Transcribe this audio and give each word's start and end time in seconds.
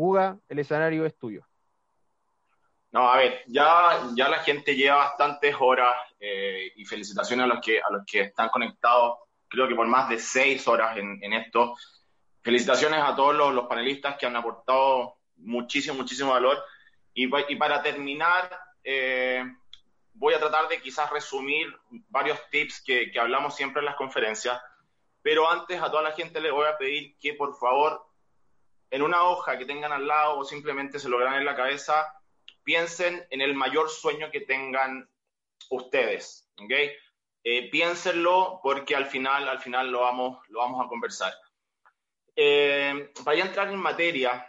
Uga, 0.00 0.38
el 0.48 0.60
escenario 0.60 1.04
es 1.04 1.18
tuyo. 1.18 1.44
No, 2.92 3.10
a 3.10 3.16
ver, 3.16 3.42
ya, 3.48 4.00
ya 4.14 4.28
la 4.28 4.38
gente 4.38 4.76
lleva 4.76 4.98
bastantes 4.98 5.56
horas 5.58 5.96
eh, 6.20 6.72
y 6.76 6.84
felicitaciones 6.84 7.44
a 7.44 7.48
los, 7.48 7.60
que, 7.60 7.80
a 7.80 7.90
los 7.90 8.06
que 8.06 8.20
están 8.20 8.48
conectados, 8.48 9.18
creo 9.48 9.66
que 9.66 9.74
por 9.74 9.88
más 9.88 10.08
de 10.08 10.20
seis 10.20 10.68
horas 10.68 10.96
en, 10.96 11.18
en 11.20 11.32
esto. 11.32 11.74
Felicitaciones 12.42 13.00
a 13.02 13.16
todos 13.16 13.34
los, 13.34 13.52
los, 13.52 13.66
panelistas 13.66 14.16
que 14.16 14.26
han 14.26 14.36
aportado 14.36 15.16
muchísimo, 15.34 15.96
muchísimo 15.96 16.30
valor. 16.30 16.62
Y, 17.12 17.28
y 17.52 17.56
para 17.56 17.82
terminar, 17.82 18.56
eh, 18.84 19.44
voy 20.14 20.34
a 20.34 20.38
tratar 20.38 20.68
de 20.68 20.80
quizás 20.80 21.10
resumir 21.10 21.76
varios 22.08 22.38
tips 22.50 22.84
que, 22.84 23.10
que 23.10 23.18
hablamos 23.18 23.56
siempre 23.56 23.80
en 23.80 23.86
las 23.86 23.96
conferencias. 23.96 24.60
Pero 25.22 25.50
antes 25.50 25.82
a 25.82 25.90
toda 25.90 26.04
la 26.04 26.12
gente 26.12 26.40
le 26.40 26.52
voy 26.52 26.66
a 26.66 26.78
pedir 26.78 27.16
que 27.18 27.34
por 27.34 27.58
favor 27.58 28.07
en 28.90 29.02
una 29.02 29.24
hoja 29.24 29.58
que 29.58 29.66
tengan 29.66 29.92
al 29.92 30.06
lado 30.06 30.38
o 30.38 30.44
simplemente 30.44 30.98
se 30.98 31.08
lo 31.08 31.18
vean 31.18 31.34
en 31.34 31.44
la 31.44 31.56
cabeza, 31.56 32.14
piensen 32.62 33.26
en 33.30 33.40
el 33.40 33.54
mayor 33.54 33.88
sueño 33.88 34.30
que 34.30 34.40
tengan 34.40 35.08
ustedes, 35.70 36.50
¿ok? 36.58 36.72
Eh, 37.44 37.70
piénsenlo 37.70 38.60
porque 38.62 38.96
al 38.96 39.06
final, 39.06 39.48
al 39.48 39.60
final 39.60 39.90
lo 39.90 40.00
vamos, 40.00 40.38
lo 40.48 40.60
vamos 40.60 40.84
a 40.84 40.88
conversar. 40.88 41.32
Eh, 42.36 43.12
para 43.24 43.38
entrar 43.38 43.68
en 43.68 43.78
materia, 43.78 44.46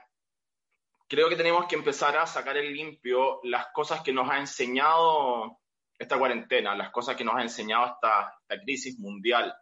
creo 1.08 1.30
que 1.30 1.36
tenemos 1.36 1.66
que 1.66 1.76
empezar 1.76 2.18
a 2.18 2.28
sacar 2.28 2.58
el 2.58 2.74
limpio 2.74 3.40
las 3.44 3.68
cosas 3.74 4.02
que 4.02 4.14
nos 4.14 4.30
ha 4.30 4.38
enseñado 4.38 5.60
esta 5.98 6.18
cuarentena, 6.18 6.76
las 6.76 6.92
cosas 6.92 7.16
que 7.16 7.24
nos 7.24 7.36
ha 7.36 7.42
enseñado 7.42 7.86
esta, 7.88 8.38
esta 8.42 8.62
crisis 8.64 9.00
mundial. 9.00 9.54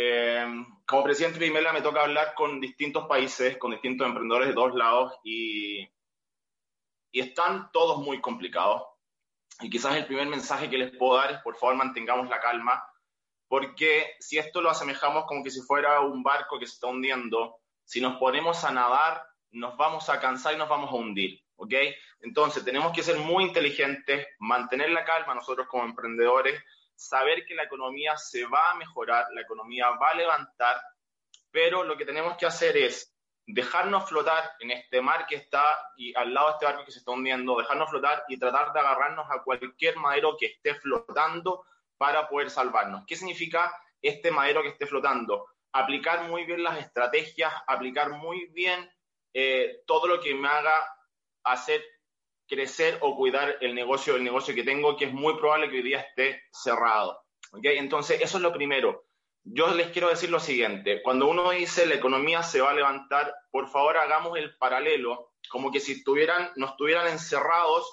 Eh, 0.00 0.46
como 0.86 1.02
presidente 1.02 1.40
de 1.40 1.46
Imela 1.46 1.72
me 1.72 1.82
toca 1.82 2.02
hablar 2.02 2.34
con 2.34 2.60
distintos 2.60 3.06
países, 3.08 3.56
con 3.56 3.72
distintos 3.72 4.06
emprendedores 4.06 4.48
de 4.48 4.54
todos 4.54 4.74
lados 4.74 5.14
y 5.24 5.88
y 7.10 7.20
están 7.20 7.70
todos 7.72 7.98
muy 7.98 8.20
complicados. 8.20 8.82
Y 9.60 9.70
quizás 9.70 9.96
el 9.96 10.06
primer 10.06 10.28
mensaje 10.28 10.70
que 10.70 10.78
les 10.78 10.96
puedo 10.96 11.16
dar 11.16 11.32
es, 11.32 11.38
por 11.38 11.56
favor, 11.56 11.76
mantengamos 11.76 12.28
la 12.28 12.40
calma, 12.40 12.82
porque 13.48 14.14
si 14.20 14.38
esto 14.38 14.60
lo 14.60 14.70
asemejamos 14.70 15.24
como 15.26 15.42
que 15.42 15.50
si 15.50 15.60
fuera 15.62 16.00
un 16.00 16.22
barco 16.22 16.58
que 16.58 16.66
se 16.66 16.74
está 16.74 16.86
hundiendo, 16.86 17.56
si 17.84 18.00
nos 18.00 18.18
ponemos 18.18 18.62
a 18.64 18.70
nadar, 18.70 19.22
nos 19.50 19.76
vamos 19.76 20.08
a 20.10 20.20
cansar 20.20 20.54
y 20.54 20.58
nos 20.58 20.68
vamos 20.68 20.90
a 20.90 20.94
hundir, 20.94 21.40
¿ok? 21.56 21.74
Entonces, 22.20 22.64
tenemos 22.64 22.92
que 22.92 23.02
ser 23.02 23.16
muy 23.16 23.44
inteligentes, 23.44 24.26
mantener 24.38 24.90
la 24.90 25.04
calma 25.04 25.34
nosotros 25.34 25.66
como 25.66 25.84
emprendedores, 25.84 26.62
saber 26.98 27.46
que 27.46 27.54
la 27.54 27.62
economía 27.62 28.16
se 28.16 28.44
va 28.46 28.72
a 28.72 28.74
mejorar, 28.74 29.26
la 29.32 29.42
economía 29.42 29.88
va 29.90 30.10
a 30.10 30.16
levantar, 30.16 30.80
pero 31.50 31.84
lo 31.84 31.96
que 31.96 32.04
tenemos 32.04 32.36
que 32.36 32.46
hacer 32.46 32.76
es 32.76 33.14
dejarnos 33.46 34.08
flotar 34.08 34.50
en 34.58 34.72
este 34.72 35.00
mar 35.00 35.26
que 35.26 35.36
está 35.36 35.78
y 35.96 36.14
al 36.16 36.34
lado 36.34 36.48
de 36.48 36.52
este 36.54 36.66
barco 36.66 36.84
que 36.84 36.90
se 36.90 36.98
está 36.98 37.12
hundiendo, 37.12 37.56
dejarnos 37.56 37.88
flotar 37.88 38.24
y 38.28 38.36
tratar 38.36 38.72
de 38.72 38.80
agarrarnos 38.80 39.26
a 39.30 39.42
cualquier 39.44 39.96
madero 39.96 40.36
que 40.36 40.46
esté 40.46 40.74
flotando 40.74 41.64
para 41.96 42.28
poder 42.28 42.50
salvarnos. 42.50 43.04
¿Qué 43.06 43.14
significa 43.14 43.72
este 44.02 44.32
madero 44.32 44.62
que 44.62 44.70
esté 44.70 44.86
flotando? 44.86 45.46
Aplicar 45.72 46.28
muy 46.28 46.44
bien 46.46 46.64
las 46.64 46.78
estrategias, 46.78 47.52
aplicar 47.68 48.10
muy 48.10 48.46
bien 48.46 48.90
eh, 49.32 49.82
todo 49.86 50.08
lo 50.08 50.20
que 50.20 50.34
me 50.34 50.48
haga 50.48 50.74
hacer 51.44 51.82
crecer 52.48 52.98
o 53.02 53.16
cuidar 53.16 53.58
el 53.60 53.74
negocio, 53.74 54.16
el 54.16 54.24
negocio 54.24 54.54
que 54.54 54.64
tengo, 54.64 54.96
que 54.96 55.06
es 55.06 55.12
muy 55.12 55.36
probable 55.36 55.70
que 55.70 55.76
hoy 55.76 55.82
día 55.82 56.00
esté 56.00 56.42
cerrado. 56.50 57.20
¿okay? 57.52 57.78
Entonces, 57.78 58.20
eso 58.20 58.38
es 58.38 58.42
lo 58.42 58.52
primero 58.52 59.04
yo 59.52 59.68
les 59.74 59.88
quiero 59.88 60.08
decir 60.08 60.30
lo 60.30 60.40
siguiente, 60.40 61.02
cuando 61.02 61.28
uno 61.28 61.50
dice 61.50 61.86
la 61.86 61.94
economía 61.94 62.42
se 62.42 62.60
va 62.60 62.70
a 62.70 62.74
levantar, 62.74 63.34
por 63.50 63.68
favor 63.68 63.96
hagamos 63.96 64.36
el 64.36 64.56
paralelo, 64.56 65.32
como 65.48 65.70
que 65.70 65.80
si 65.80 65.92
estuvieran, 65.92 66.50
no 66.56 66.66
estuvieran 66.66 67.08
encerrados 67.08 67.90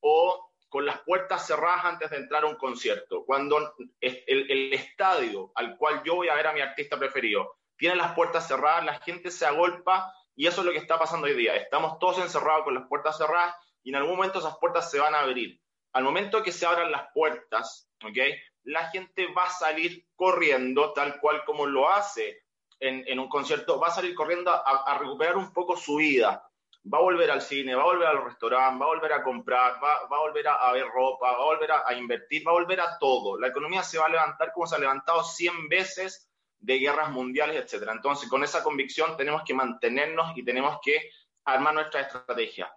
o 0.00 0.52
con 0.68 0.86
las 0.86 1.00
puertas 1.00 1.46
cerradas 1.46 1.84
antes 1.84 2.10
de 2.10 2.18
entrar 2.18 2.44
a 2.44 2.46
un 2.46 2.54
concierto. 2.54 3.24
Cuando 3.24 3.74
el, 4.00 4.24
el, 4.28 4.72
estadio 4.72 5.50
al 5.56 5.76
cual 5.76 6.02
yo 6.04 6.14
voy 6.14 6.28
a 6.28 6.36
ver 6.36 6.46
a 6.46 6.52
mi 6.52 6.60
artista 6.60 6.96
preferido 6.96 7.56
tiene 7.76 7.96
las 7.96 8.14
puertas 8.14 8.46
cerradas, 8.46 8.84
la 8.84 9.00
gente 9.00 9.30
se 9.30 9.46
agolpa 9.46 10.14
y 10.40 10.46
eso 10.46 10.62
es 10.62 10.66
lo 10.66 10.72
que 10.72 10.78
está 10.78 10.98
pasando 10.98 11.26
hoy 11.26 11.34
día. 11.34 11.54
Estamos 11.54 11.98
todos 11.98 12.16
encerrados 12.16 12.64
con 12.64 12.72
las 12.72 12.88
puertas 12.88 13.18
cerradas 13.18 13.54
y 13.82 13.90
en 13.90 13.96
algún 13.96 14.16
momento 14.16 14.38
esas 14.38 14.56
puertas 14.56 14.90
se 14.90 14.98
van 14.98 15.14
a 15.14 15.20
abrir. 15.20 15.60
Al 15.92 16.02
momento 16.02 16.42
que 16.42 16.50
se 16.50 16.64
abran 16.64 16.90
las 16.90 17.12
puertas, 17.12 17.92
¿ok? 18.02 18.16
la 18.62 18.88
gente 18.88 19.26
va 19.34 19.44
a 19.44 19.50
salir 19.50 20.06
corriendo, 20.16 20.94
tal 20.94 21.20
cual 21.20 21.44
como 21.44 21.66
lo 21.66 21.90
hace 21.90 22.44
en, 22.78 23.18
un 23.18 23.28
concierto, 23.28 23.78
va 23.78 23.88
a 23.88 23.90
salir 23.90 24.14
corriendo 24.14 24.50
a, 24.50 24.96
recuperar 24.98 25.36
un 25.36 25.52
poco 25.52 25.76
su 25.76 25.96
vida. 25.96 26.42
Va 26.90 26.96
a 26.96 27.02
volver 27.02 27.30
al 27.30 27.42
cine, 27.42 27.74
va 27.74 27.82
a 27.82 27.92
volver 27.92 28.08
al 28.08 28.24
restaurante, 28.24 28.82
va 28.82 28.86
a 28.86 28.94
volver 28.94 29.12
a 29.12 29.22
comprar, 29.22 29.74
va, 29.84 29.96
a 29.96 30.20
volver 30.20 30.48
a, 30.48 30.72
ver 30.72 30.86
ropa, 30.86 31.32
va 31.32 31.36
a 31.36 31.44
volver 31.44 31.70
a, 31.70 31.92
invertir, 31.92 32.46
va 32.46 32.52
a 32.52 32.54
volver 32.54 32.80
a 32.80 32.96
todo. 32.98 33.38
La 33.38 33.48
economía 33.48 33.82
se 33.82 33.98
va 33.98 34.06
a 34.06 34.08
levantar 34.08 34.54
como 34.54 34.66
se 34.66 34.76
ha 34.76 34.78
levantado 34.78 35.22
100 35.22 35.68
veces 35.68 36.29
de 36.60 36.78
guerras 36.78 37.10
mundiales, 37.10 37.56
etc. 37.56 37.88
Entonces, 37.90 38.28
con 38.28 38.44
esa 38.44 38.62
convicción 38.62 39.16
tenemos 39.16 39.42
que 39.44 39.54
mantenernos 39.54 40.36
y 40.36 40.44
tenemos 40.44 40.78
que 40.82 41.10
armar 41.44 41.74
nuestra 41.74 42.02
estrategia. 42.02 42.72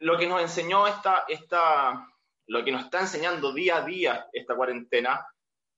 Lo 0.00 0.18
que 0.18 0.26
nos 0.26 0.42
enseñó 0.42 0.86
esta, 0.86 1.24
esta, 1.28 2.08
lo 2.46 2.64
que 2.64 2.72
nos 2.72 2.84
está 2.84 3.00
enseñando 3.00 3.52
día 3.52 3.76
a 3.76 3.84
día 3.84 4.26
esta 4.32 4.56
cuarentena 4.56 5.24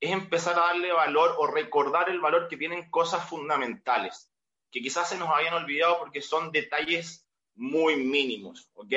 es 0.01 0.11
empezar 0.11 0.59
a 0.59 0.67
darle 0.67 0.93
valor 0.93 1.35
o 1.39 1.47
recordar 1.47 2.09
el 2.09 2.21
valor 2.21 2.49
que 2.49 2.57
tienen 2.57 2.91
cosas 2.91 3.29
fundamentales, 3.29 4.31
que 4.71 4.81
quizás 4.81 5.09
se 5.09 5.19
nos 5.19 5.29
habían 5.29 5.55
olvidado 5.55 5.99
porque 5.99 6.23
son 6.23 6.51
detalles 6.53 7.27
muy 7.55 7.97
mínimos, 7.97 8.71
¿ok? 8.75 8.95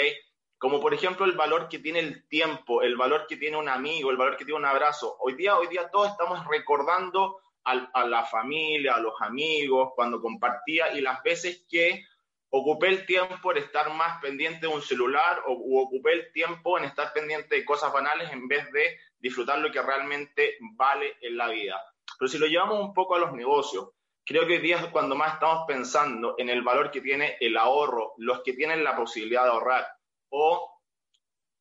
Como 0.58 0.80
por 0.80 0.94
ejemplo 0.94 1.26
el 1.26 1.34
valor 1.34 1.68
que 1.70 1.80
tiene 1.80 2.00
el 2.00 2.28
tiempo, 2.28 2.82
el 2.82 2.96
valor 2.96 3.28
que 3.28 3.38
tiene 3.38 3.58
un 3.58 3.70
amigo, 3.70 4.10
el 4.10 4.18
valor 4.18 4.38
que 4.38 4.46
tiene 4.46 4.60
un 4.60 4.66
abrazo. 4.66 5.16
Hoy 5.20 5.36
día, 5.36 5.58
hoy 5.58 5.68
día 5.68 5.90
todos 5.92 6.10
estamos 6.10 6.46
recordando 6.48 7.40
a 7.68 8.08
la 8.08 8.26
familia, 8.26 8.96
a 8.96 9.00
los 9.00 9.14
amigos, 9.22 9.92
cuando 9.96 10.22
compartía 10.22 10.94
y 10.94 11.02
las 11.02 11.22
veces 11.22 11.66
que 11.70 12.06
ocupé 12.50 12.88
el 12.88 13.06
tiempo 13.06 13.52
en 13.52 13.58
estar 13.58 13.94
más 13.94 14.22
pendiente 14.22 14.62
de 14.62 14.74
un 14.74 14.82
celular 14.82 15.44
o 15.48 15.82
ocupé 15.82 16.14
el 16.14 16.32
tiempo 16.32 16.78
en 16.78 16.86
estar 16.86 17.12
pendiente 17.14 17.56
de 17.56 17.66
cosas 17.66 17.92
banales 17.92 18.32
en 18.32 18.48
vez 18.48 18.72
de 18.72 18.98
disfrutar 19.20 19.60
lo 19.60 19.72
que 19.72 19.82
realmente 19.82 20.58
vale 20.76 21.18
en 21.22 21.38
la 21.38 21.50
vida. 21.50 21.82
Pero 22.18 22.30
si 22.30 22.38
lo 22.38 22.48
llevamos 22.48 22.80
un 22.80 22.94
poco 22.94 23.16
a 23.16 23.20
los 23.20 23.34
negocios, 23.34 23.90
creo 24.26 24.48
que 24.48 24.54
hoy 24.54 24.62
día 24.62 24.78
es 24.78 24.86
cuando 24.88 25.16
más 25.16 25.34
estamos 25.34 25.66
pensando 25.68 26.36
en 26.38 26.50
el 26.50 26.62
valor 26.62 26.92
que 26.92 27.02
tiene 27.02 27.38
el 27.40 27.58
ahorro, 27.58 28.14
los 28.18 28.42
que 28.44 28.54
tienen 28.54 28.84
la 28.84 28.96
posibilidad 28.96 29.44
de 29.44 29.50
ahorrar, 29.50 29.88
o 30.30 30.77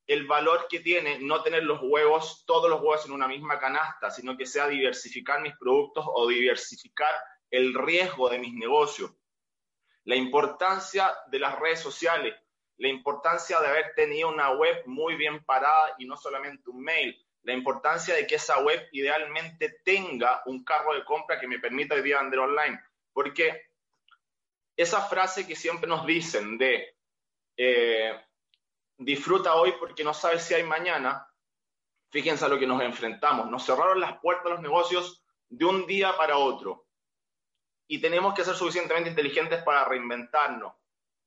el 0.06 0.26
valor 0.26 0.66
que 0.68 0.80
tiene 0.80 1.18
no 1.18 1.42
tener 1.42 1.64
los 1.64 1.80
huevos, 1.82 2.44
todos 2.46 2.70
los 2.70 2.80
huevos 2.80 3.06
en 3.06 3.12
una 3.12 3.26
misma 3.26 3.58
canasta, 3.58 4.10
sino 4.10 4.36
que 4.36 4.46
sea 4.46 4.68
diversificar 4.68 5.40
mis 5.40 5.56
productos 5.56 6.04
o 6.08 6.28
diversificar 6.28 7.10
el 7.50 7.74
riesgo 7.74 8.28
de 8.28 8.38
mis 8.38 8.54
negocios 8.54 9.12
la 10.06 10.14
importancia 10.14 11.12
de 11.26 11.40
las 11.40 11.58
redes 11.58 11.80
sociales, 11.80 12.34
la 12.78 12.88
importancia 12.88 13.58
de 13.60 13.66
haber 13.66 13.92
tenido 13.94 14.28
una 14.28 14.52
web 14.52 14.82
muy 14.86 15.16
bien 15.16 15.44
parada 15.44 15.94
y 15.98 16.06
no 16.06 16.16
solamente 16.16 16.70
un 16.70 16.80
mail, 16.82 17.20
la 17.42 17.52
importancia 17.52 18.14
de 18.14 18.26
que 18.26 18.36
esa 18.36 18.60
web 18.60 18.88
idealmente 18.92 19.80
tenga 19.84 20.42
un 20.46 20.64
carro 20.64 20.94
de 20.94 21.04
compra 21.04 21.40
que 21.40 21.48
me 21.48 21.58
permita 21.58 21.94
hoy 21.94 22.02
vender 22.02 22.38
online. 22.38 22.80
Porque 23.12 23.68
esa 24.76 25.02
frase 25.02 25.46
que 25.46 25.56
siempre 25.56 25.88
nos 25.88 26.06
dicen 26.06 26.56
de 26.56 26.96
eh, 27.56 28.12
disfruta 28.98 29.54
hoy 29.54 29.74
porque 29.78 30.04
no 30.04 30.14
sabes 30.14 30.42
si 30.42 30.54
hay 30.54 30.62
mañana, 30.62 31.28
fíjense 32.10 32.44
a 32.44 32.48
lo 32.48 32.58
que 32.58 32.66
nos 32.66 32.82
enfrentamos. 32.82 33.50
Nos 33.50 33.64
cerraron 33.64 34.00
las 34.00 34.18
puertas 34.18 34.44
de 34.44 34.50
los 34.50 34.60
negocios 34.60 35.22
de 35.48 35.64
un 35.64 35.86
día 35.86 36.16
para 36.16 36.38
otro 36.38 36.86
y 37.88 38.00
tenemos 38.00 38.34
que 38.34 38.44
ser 38.44 38.54
suficientemente 38.54 39.10
inteligentes 39.10 39.62
para 39.62 39.84
reinventarnos. 39.84 40.72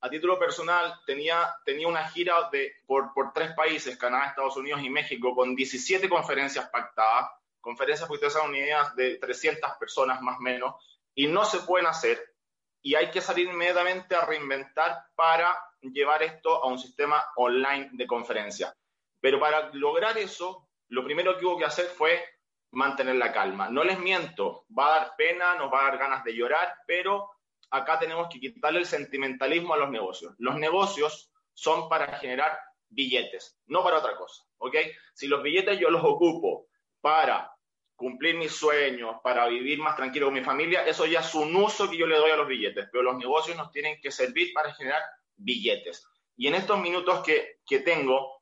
A 0.02 0.10
título 0.10 0.40
personal, 0.40 0.94
tenía, 1.06 1.54
tenía 1.66 1.88
una 1.88 2.08
gira 2.08 2.50
de, 2.52 2.74
por, 2.86 3.14
por 3.14 3.34
tres 3.34 3.52
países, 3.54 3.98
Canadá, 3.98 4.28
Estados 4.28 4.56
Unidos 4.56 4.82
y 4.82 4.90
México, 4.90 5.36
con 5.36 5.56
17 5.56 6.08
conferencias 6.08 6.70
pactadas, 6.70 7.30
conferencias 7.60 8.08
que 8.08 8.14
ustedes 8.14 8.36
han 8.38 8.50
unidas 8.50 8.96
de 8.96 9.18
300 9.18 9.72
personas 9.78 10.22
más 10.22 10.38
o 10.38 10.42
menos, 10.42 10.76
y 11.14 11.28
no 11.28 11.44
se 11.44 11.60
pueden 11.60 11.88
hacer, 11.88 12.34
y 12.82 12.96
hay 12.96 13.12
que 13.12 13.20
salir 13.20 13.48
inmediatamente 13.48 14.16
a 14.16 14.26
reinventar 14.26 15.04
para 15.16 15.54
llevar 15.82 16.24
esto 16.24 16.64
a 16.64 16.68
un 16.68 16.80
sistema 16.80 17.24
online 17.36 17.90
de 17.94 18.08
conferencia. 18.08 18.74
Pero 19.20 19.40
para 19.40 19.70
lograr 19.74 20.18
eso, 20.18 20.68
lo 20.90 21.04
primero 21.04 21.38
que 21.38 21.46
hubo 21.46 21.58
que 21.58 21.66
hacer 21.66 21.88
fue 21.88 22.24
mantener 22.72 23.16
la 23.16 23.32
calma. 23.32 23.70
No 23.70 23.84
les 23.84 24.00
miento, 24.00 24.66
va 24.78 24.88
a 24.88 25.00
dar 25.00 25.16
pena, 25.18 25.56
nos 25.56 25.72
va 25.72 25.82
a 25.82 25.90
dar 25.90 25.98
ganas 25.98 26.24
de 26.24 26.36
llorar, 26.36 26.74
pero 26.86 27.30
acá 27.72 28.00
tenemos 28.00 28.28
que 28.30 28.40
quitarle 28.40 28.80
el 28.80 28.86
sentimentalismo 28.86 29.74
a 29.74 29.78
los 29.78 29.90
negocios. 29.90 30.34
Los 30.38 30.56
negocios 30.58 31.32
son 31.54 31.90
para 31.90 32.18
generar 32.18 32.60
billetes, 32.90 33.60
no 33.68 33.84
para 33.84 34.00
otra 34.00 34.16
cosa, 34.16 34.44
¿ok? 34.58 34.76
Si 35.14 35.28
los 35.28 35.44
billetes 35.44 35.80
yo 35.80 35.90
los 35.90 36.04
ocupo 36.04 36.68
para 37.02 37.52
cumplir 37.96 38.36
mis 38.36 38.54
sueños, 38.54 39.18
para 39.22 39.48
vivir 39.48 39.80
más 39.80 39.96
tranquilo 39.96 40.28
con 40.28 40.34
mi 40.34 40.44
familia, 40.44 40.86
eso 40.86 41.06
ya 41.06 41.20
es 41.20 41.36
un 41.36 41.56
uso 41.56 41.90
que 41.90 41.98
yo 41.98 42.08
le 42.08 42.16
doy 42.16 42.32
a 42.32 42.38
los 42.38 42.48
billetes, 42.48 42.88
pero 42.92 43.04
los 43.04 43.18
negocios 43.18 43.58
nos 43.58 43.72
tienen 43.72 44.00
que 44.02 44.10
servir 44.10 44.54
para 44.54 44.74
generar 44.74 45.02
billetes. 45.40 46.08
Y 46.38 46.48
en 46.48 46.56
estos 46.56 46.80
minutos 46.80 47.24
que, 47.24 47.60
que 47.66 47.80
tengo, 47.80 48.42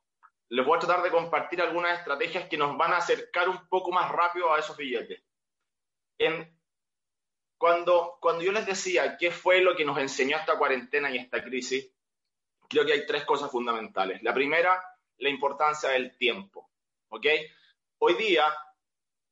les 0.50 0.66
voy 0.66 0.78
a 0.78 0.80
tratar 0.80 1.04
de 1.04 1.12
compartir 1.12 1.62
algunas 1.62 2.00
estrategias 2.00 2.48
que 2.48 2.58
nos 2.58 2.78
van 2.78 2.94
a 2.94 2.98
acercar 2.98 3.50
un 3.50 3.68
poco 3.68 3.92
más 3.92 4.12
rápido 4.12 4.54
a 4.54 4.60
esos 4.60 4.78
billetes. 4.78 5.24
En, 6.18 6.58
cuando, 7.58 8.18
cuando 8.22 8.44
yo 8.44 8.52
les 8.52 8.66
decía 8.66 9.18
qué 9.18 9.32
fue 9.32 9.62
lo 9.62 9.76
que 9.76 9.86
nos 9.86 9.98
enseñó 9.98 10.38
esta 10.38 10.58
cuarentena 10.58 11.10
y 11.10 11.18
esta 11.18 11.44
crisis, 11.44 11.92
creo 12.70 12.86
que 12.86 12.94
hay 12.94 13.06
tres 13.06 13.26
cosas 13.26 13.52
fundamentales. 13.52 14.22
La 14.24 14.34
primera, 14.34 14.82
la 15.18 15.30
importancia 15.30 15.90
del 15.90 16.18
tiempo. 16.18 16.70
¿Ok? 17.10 17.26
Hoy 18.00 18.14
día 18.16 18.46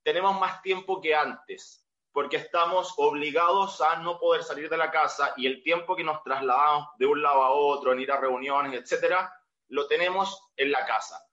tenemos 0.03 0.39
más 0.39 0.62
tiempo 0.62 1.01
que 1.01 1.13
antes, 1.15 1.84
porque 2.15 2.38
estamos 2.38 2.94
obligados 2.95 3.81
a 3.81 3.97
no 3.97 4.17
poder 4.17 4.41
salir 4.41 4.69
de 4.69 4.77
la 4.77 4.89
casa 4.89 5.33
y 5.35 5.47
el 5.47 5.62
tiempo 5.62 5.97
que 5.97 6.03
nos 6.06 6.23
trasladamos 6.23 6.88
de 6.97 7.06
un 7.06 7.21
lado 7.21 7.44
a 7.44 7.51
otro, 7.51 7.91
en 7.91 8.00
ir 8.00 8.09
a 8.09 8.15
reuniones, 8.15 8.73
etcétera, 8.73 9.33
lo 9.67 9.85
tenemos 9.85 10.41
en 10.56 10.71
la 10.71 10.85
casa. 10.85 11.27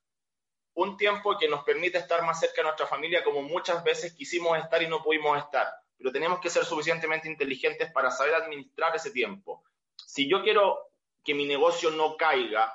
Un 0.74 0.96
tiempo 0.96 1.38
que 1.38 1.46
nos 1.46 1.62
permite 1.62 1.98
estar 1.98 2.24
más 2.24 2.40
cerca 2.40 2.56
de 2.56 2.62
nuestra 2.64 2.88
familia 2.88 3.22
como 3.22 3.42
muchas 3.42 3.84
veces 3.84 4.14
quisimos 4.14 4.58
estar 4.58 4.82
y 4.82 4.88
no 4.88 5.04
pudimos 5.04 5.38
estar, 5.38 5.68
pero 5.96 6.10
tenemos 6.10 6.40
que 6.40 6.50
ser 6.50 6.64
suficientemente 6.64 7.28
inteligentes 7.28 7.92
para 7.92 8.10
saber 8.10 8.34
administrar 8.34 8.96
ese 8.96 9.12
tiempo. 9.12 9.62
Si 9.94 10.28
yo 10.28 10.42
quiero 10.42 10.90
que 11.22 11.32
mi 11.32 11.46
negocio 11.46 11.92
no 11.92 12.16
caiga, 12.16 12.74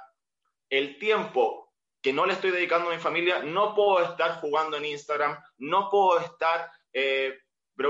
el 0.69 0.97
tiempo 0.97 1.73
que 2.01 2.13
no 2.13 2.25
le 2.25 2.35
estoy 2.35 2.51
dedicando 2.51 2.89
a 2.89 2.93
mi 2.93 3.01
familia, 3.01 3.39
no 3.39 3.75
puedo 3.75 4.01
estar 4.01 4.39
jugando 4.39 4.77
en 4.77 4.85
Instagram, 4.85 5.37
no 5.57 5.89
puedo 5.89 6.21
estar 6.21 6.71
eh, 6.93 7.37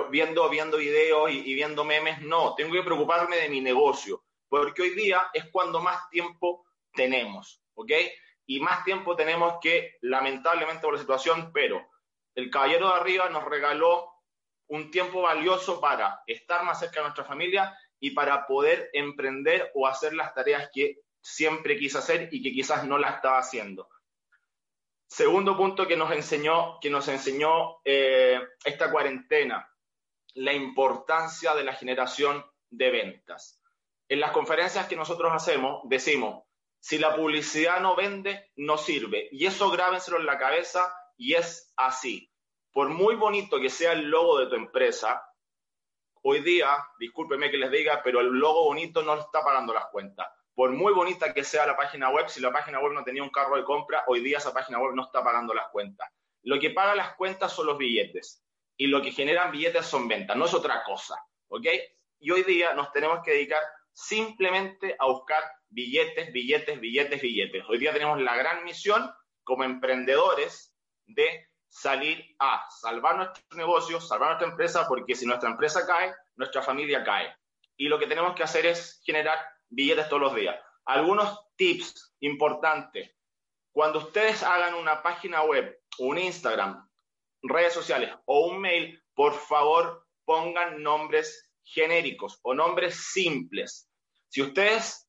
viendo, 0.10 0.50
viendo 0.50 0.78
videos 0.78 1.32
y, 1.32 1.54
viendo 1.54 1.84
memes, 1.84 2.22
no, 2.22 2.56
tengo 2.56 2.74
que 2.74 2.84
preocuparme 2.84 3.38
de 3.38 3.50
mi 3.50 3.62
negocio, 3.62 4.24
porque 4.50 4.82
hoy 4.82 4.90
día 4.92 5.30
es 5.34 5.46
cuando 5.52 5.80
más 5.80 6.10
tiempo 6.10 6.66
tenemos, 6.94 7.62
¿ok? 7.76 7.92
Y 8.46 8.60
más 8.60 8.84
tiempo 8.84 9.16
tenemos 9.16 9.56
que, 9.62 9.98
lamentablemente 10.02 10.82
por 10.82 10.94
la 10.94 11.00
situación, 11.00 11.52
pero 11.54 11.88
el 12.36 12.50
caballero 12.50 12.88
de 12.88 12.96
arriba 12.96 13.30
nos 13.30 13.46
regaló 13.46 14.10
un 14.68 14.92
tiempo 14.92 15.22
valioso 15.22 15.80
para 15.80 16.22
estar 16.28 16.64
más 16.64 16.80
cerca 16.80 16.98
de 16.98 17.04
nuestra 17.04 17.26
familia 17.26 17.78
y 18.00 18.12
para 18.12 18.46
poder 18.46 18.90
emprender 18.94 19.72
o 19.74 19.88
hacer 19.88 20.14
las 20.14 20.34
tareas 20.34 20.70
que 20.74 21.00
siempre 21.22 21.78
quise 21.78 21.98
hacer 21.98 22.30
y 22.32 22.42
que 22.42 22.52
quizás 22.52 22.86
no 22.86 22.98
la 22.98 23.10
estaba 23.10 23.40
haciendo. 23.40 23.90
Segundo 25.08 25.56
punto 25.56 25.88
que 25.88 25.96
nos 25.96 26.12
enseñó, 26.12 26.80
que 26.82 26.90
nos 26.90 27.08
enseñó 27.08 27.80
eh, 27.86 28.42
esta 28.64 28.92
cuarentena, 28.92 29.70
la 30.38 30.54
importancia 30.54 31.56
de 31.56 31.64
la 31.64 31.74
generación 31.74 32.46
de 32.70 32.92
ventas. 32.92 33.60
En 34.08 34.20
las 34.20 34.32
conferencias 34.32 34.88
que 34.88 34.96
nosotros 34.96 35.32
hacemos, 35.34 35.82
decimos, 35.86 36.44
si 36.80 37.00
la 37.00 37.16
publicidad 37.16 37.82
no 37.82 37.96
vende, 37.96 38.52
no 38.56 38.78
sirve. 38.78 39.30
Y 39.32 39.48
eso 39.48 39.72
grábenselo 39.72 40.20
en 40.20 40.28
la 40.28 40.38
cabeza 40.38 40.94
y 41.18 41.34
es 41.34 41.74
así. 41.76 42.32
Por 42.72 42.90
muy 42.90 43.16
bonito 43.16 43.60
que 43.60 43.72
sea 43.72 43.94
el 43.94 44.12
logo 44.12 44.38
de 44.38 44.46
tu 44.46 44.54
empresa, 44.54 45.28
hoy 46.22 46.42
día, 46.42 46.70
discúlpeme 47.00 47.50
que 47.50 47.58
les 47.58 47.72
diga, 47.72 48.02
pero 48.04 48.20
el 48.20 48.28
logo 48.28 48.66
bonito 48.66 49.02
no 49.02 49.16
está 49.16 49.44
pagando 49.44 49.74
las 49.74 49.88
cuentas. 49.88 50.28
Por 50.54 50.70
muy 50.70 50.94
bonita 50.94 51.34
que 51.34 51.44
sea 51.44 51.66
la 51.66 51.76
página 51.76 52.12
web, 52.12 52.30
si 52.30 52.42
la 52.42 52.52
página 52.52 52.80
web 52.80 52.94
no 52.94 53.04
tenía 53.04 53.24
un 53.24 53.32
carro 53.32 53.58
de 53.58 53.64
compra, 53.64 54.04
hoy 54.06 54.22
día 54.22 54.38
esa 54.38 54.54
página 54.54 54.78
web 54.78 54.94
no 54.94 55.04
está 55.04 55.24
pagando 55.24 55.56
las 55.56 55.70
cuentas. 55.70 56.08
Lo 56.44 56.60
que 56.60 56.70
paga 56.70 56.94
las 56.94 57.16
cuentas 57.16 57.52
son 57.52 57.66
los 57.66 57.80
billetes 57.80 58.44
y 58.78 58.88
lo 58.88 59.02
que 59.02 59.12
generan 59.12 59.52
billetes 59.52 59.86
son 59.86 60.08
ventas, 60.08 60.38
no 60.38 60.46
es 60.46 60.54
otra 60.54 60.84
cosa, 60.84 61.16
¿ok? 61.50 61.66
Y 62.20 62.32
hoy 62.32 62.44
día 62.44 62.74
nos 62.74 62.92
tenemos 62.92 63.20
que 63.24 63.32
dedicar 63.32 63.62
simplemente 63.92 64.96
a 65.00 65.08
buscar 65.08 65.44
billetes, 65.70 66.32
billetes, 66.32 66.80
billetes, 66.80 67.22
billetes. 67.22 67.64
Hoy 67.68 67.80
día 67.80 67.92
tenemos 67.92 68.22
la 68.22 68.36
gran 68.36 68.64
misión 68.64 69.12
como 69.44 69.64
emprendedores 69.64 70.76
de 71.06 71.48
salir 71.68 72.36
a 72.40 72.66
salvar 72.70 73.18
nuestro 73.18 73.58
negocio, 73.58 74.00
salvar 74.00 74.30
nuestra 74.30 74.50
empresa, 74.50 74.88
porque 74.88 75.16
si 75.16 75.26
nuestra 75.26 75.50
empresa 75.50 75.86
cae, 75.86 76.14
nuestra 76.36 76.62
familia 76.62 77.04
cae. 77.04 77.36
Y 77.76 77.88
lo 77.88 78.00
que 78.00 78.08
tenemos 78.08 78.36
que 78.36 78.44
hacer 78.44 78.66
es 78.66 79.02
generar 79.04 79.38
billetes 79.70 80.10
todos 80.10 80.22
los 80.22 80.36
días. 80.36 80.56
Algunos 80.86 81.48
tips 81.56 82.16
importantes. 82.20 83.12
Cuando 83.72 84.00
ustedes 84.00 84.44
hagan 84.44 84.76
una 84.76 85.04
página 85.04 85.44
web, 85.44 85.80
un 86.00 86.18
Instagram, 86.18 86.87
redes 87.50 87.74
sociales 87.74 88.12
o 88.26 88.48
un 88.48 88.60
mail, 88.60 89.02
por 89.14 89.34
favor 89.34 90.06
pongan 90.26 90.82
nombres 90.82 91.50
genéricos 91.64 92.40
o 92.44 92.54
nombres 92.54 92.96
simples. 93.12 93.90
Si 94.30 94.42
ustedes 94.42 95.08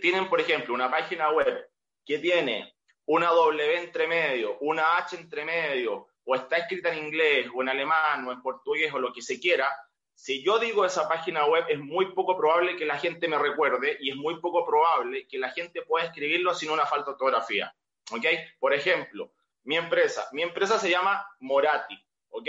tienen, 0.00 0.28
por 0.28 0.40
ejemplo, 0.40 0.74
una 0.74 0.90
página 0.90 1.30
web 1.30 1.68
que 2.04 2.18
tiene 2.18 2.74
una 3.06 3.28
W 3.30 3.78
entre 3.78 4.06
medio, 4.06 4.58
una 4.60 4.96
H 4.98 5.16
entre 5.16 5.44
medio, 5.44 6.08
o 6.24 6.34
está 6.34 6.58
escrita 6.58 6.92
en 6.92 7.06
inglés, 7.06 7.48
o 7.54 7.62
en 7.62 7.68
alemán, 7.68 8.26
o 8.26 8.32
en 8.32 8.42
portugués, 8.42 8.92
o 8.92 8.98
lo 8.98 9.12
que 9.12 9.22
se 9.22 9.40
quiera, 9.40 9.68
si 10.14 10.44
yo 10.44 10.58
digo 10.58 10.84
esa 10.84 11.08
página 11.08 11.46
web, 11.46 11.64
es 11.68 11.78
muy 11.78 12.12
poco 12.14 12.36
probable 12.36 12.76
que 12.76 12.84
la 12.84 12.98
gente 12.98 13.26
me 13.26 13.38
recuerde 13.38 13.96
y 14.00 14.10
es 14.10 14.16
muy 14.16 14.38
poco 14.38 14.66
probable 14.66 15.26
que 15.26 15.38
la 15.38 15.50
gente 15.50 15.82
pueda 15.82 16.04
escribirlo 16.04 16.54
sin 16.54 16.70
una 16.70 16.84
falta 16.84 17.06
de 17.06 17.12
ortografía. 17.12 17.74
¿Ok? 18.12 18.26
Por 18.58 18.74
ejemplo, 18.74 19.32
mi 19.64 19.76
empresa. 19.76 20.28
Mi 20.32 20.42
empresa 20.42 20.78
se 20.78 20.90
llama 20.90 21.26
Morati. 21.40 21.98
¿Ok? 22.30 22.48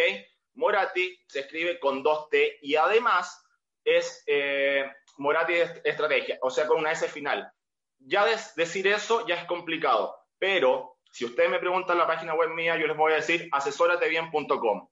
Morati 0.53 1.17
se 1.27 1.41
escribe 1.41 1.79
con 1.79 2.03
dos 2.03 2.29
T 2.29 2.59
y 2.61 2.75
además 2.75 3.43
es 3.83 4.23
eh, 4.27 4.91
Morati 5.17 5.53
Estrategia, 5.83 6.37
o 6.41 6.49
sea, 6.49 6.67
con 6.67 6.79
una 6.79 6.91
S 6.91 7.07
final. 7.07 7.51
Ya 7.99 8.25
decir 8.55 8.87
eso 8.87 9.25
ya 9.27 9.35
es 9.35 9.45
complicado, 9.45 10.15
pero 10.37 10.97
si 11.11 11.25
ustedes 11.25 11.49
me 11.49 11.59
preguntan 11.59 11.97
la 11.97 12.07
página 12.07 12.33
web 12.33 12.49
mía, 12.49 12.77
yo 12.77 12.87
les 12.87 12.97
voy 12.97 13.13
a 13.13 13.17
decir 13.17 13.47
asesoratebien.com 13.51 14.87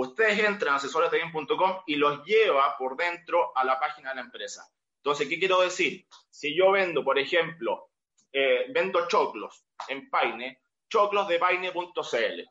ustedes 0.00 0.38
entran 0.38 0.74
a 0.74 0.76
asesoratebien.com 0.76 1.82
y 1.86 1.96
los 1.96 2.24
lleva 2.24 2.76
por 2.78 2.96
dentro 2.96 3.56
a 3.56 3.64
la 3.64 3.80
página 3.80 4.10
de 4.10 4.16
la 4.16 4.20
empresa. 4.22 4.68
Entonces, 4.98 5.28
¿qué 5.28 5.38
quiero 5.38 5.60
decir? 5.60 6.06
Si 6.30 6.56
yo 6.56 6.70
vendo, 6.70 7.04
por 7.04 7.18
ejemplo, 7.18 7.90
eh, 8.32 8.66
vendo 8.70 9.08
choclos 9.08 9.64
en 9.88 10.08
Paine, 10.08 10.60
choclos 10.88 11.28
de 11.28 11.38
paine.cl, 11.38 12.42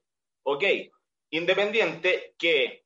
¿ok? 0.44 0.64
Independiente 1.32 2.36
que 2.38 2.86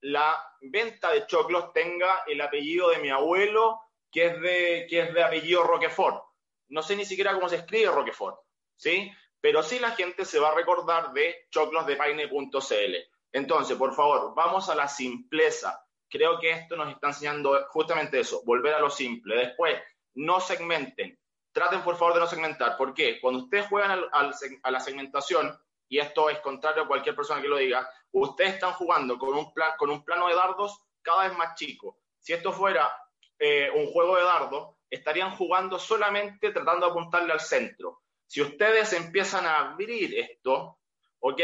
la 0.00 0.36
venta 0.60 1.12
de 1.12 1.26
choclos 1.26 1.72
tenga 1.72 2.24
el 2.26 2.40
apellido 2.40 2.90
de 2.90 2.98
mi 2.98 3.10
abuelo, 3.10 3.80
que 4.10 4.26
es 4.26 4.40
de, 4.40 4.86
que 4.88 5.00
es 5.00 5.14
de 5.14 5.22
apellido 5.22 5.64
Roquefort. 5.64 6.22
No 6.68 6.82
sé 6.82 6.96
ni 6.96 7.04
siquiera 7.04 7.34
cómo 7.34 7.48
se 7.48 7.56
escribe 7.56 7.90
Roquefort, 7.90 8.38
¿sí? 8.76 9.10
Pero 9.40 9.62
sí 9.62 9.78
la 9.78 9.92
gente 9.92 10.24
se 10.24 10.38
va 10.38 10.50
a 10.50 10.54
recordar 10.54 11.12
de 11.12 11.46
choclos 11.50 11.86
de 11.86 11.96
paine.cl. 11.96 12.96
Entonces, 13.32 13.76
por 13.76 13.94
favor, 13.94 14.34
vamos 14.34 14.68
a 14.68 14.74
la 14.74 14.88
simpleza. 14.88 15.84
Creo 16.08 16.38
que 16.38 16.50
esto 16.50 16.76
nos 16.76 16.92
está 16.92 17.08
enseñando 17.08 17.66
justamente 17.70 18.20
eso, 18.20 18.42
volver 18.44 18.74
a 18.74 18.80
lo 18.80 18.90
simple. 18.90 19.36
Después, 19.36 19.80
no 20.14 20.40
segmenten. 20.40 21.18
Traten, 21.52 21.82
por 21.82 21.96
favor, 21.96 22.14
de 22.14 22.20
no 22.20 22.26
segmentar. 22.26 22.76
¿Por 22.76 22.94
qué? 22.94 23.20
Cuando 23.20 23.44
ustedes 23.44 23.66
juegan 23.68 24.00
a 24.12 24.70
la 24.70 24.80
segmentación, 24.80 25.58
y 25.88 25.98
esto 25.98 26.30
es 26.30 26.38
contrario 26.40 26.84
a 26.84 26.88
cualquier 26.88 27.14
persona 27.14 27.42
que 27.42 27.48
lo 27.48 27.58
diga, 27.58 27.86
ustedes 28.12 28.54
están 28.54 28.72
jugando 28.72 29.18
con 29.18 29.36
un, 29.36 29.52
un 29.90 30.04
plano 30.04 30.28
de 30.28 30.34
dardos 30.34 30.80
cada 31.02 31.28
vez 31.28 31.36
más 31.36 31.54
chico. 31.54 31.98
Si 32.18 32.32
esto 32.32 32.52
fuera 32.52 32.90
eh, 33.38 33.70
un 33.74 33.92
juego 33.92 34.16
de 34.16 34.22
dardos, 34.22 34.76
estarían 34.88 35.36
jugando 35.36 35.78
solamente 35.78 36.50
tratando 36.50 36.86
de 36.86 36.92
apuntarle 36.92 37.32
al 37.32 37.40
centro. 37.40 38.02
Si 38.26 38.40
ustedes 38.40 38.92
empiezan 38.94 39.44
a 39.44 39.58
abrir 39.58 40.18
esto, 40.18 40.78
¿ok? 41.18 41.40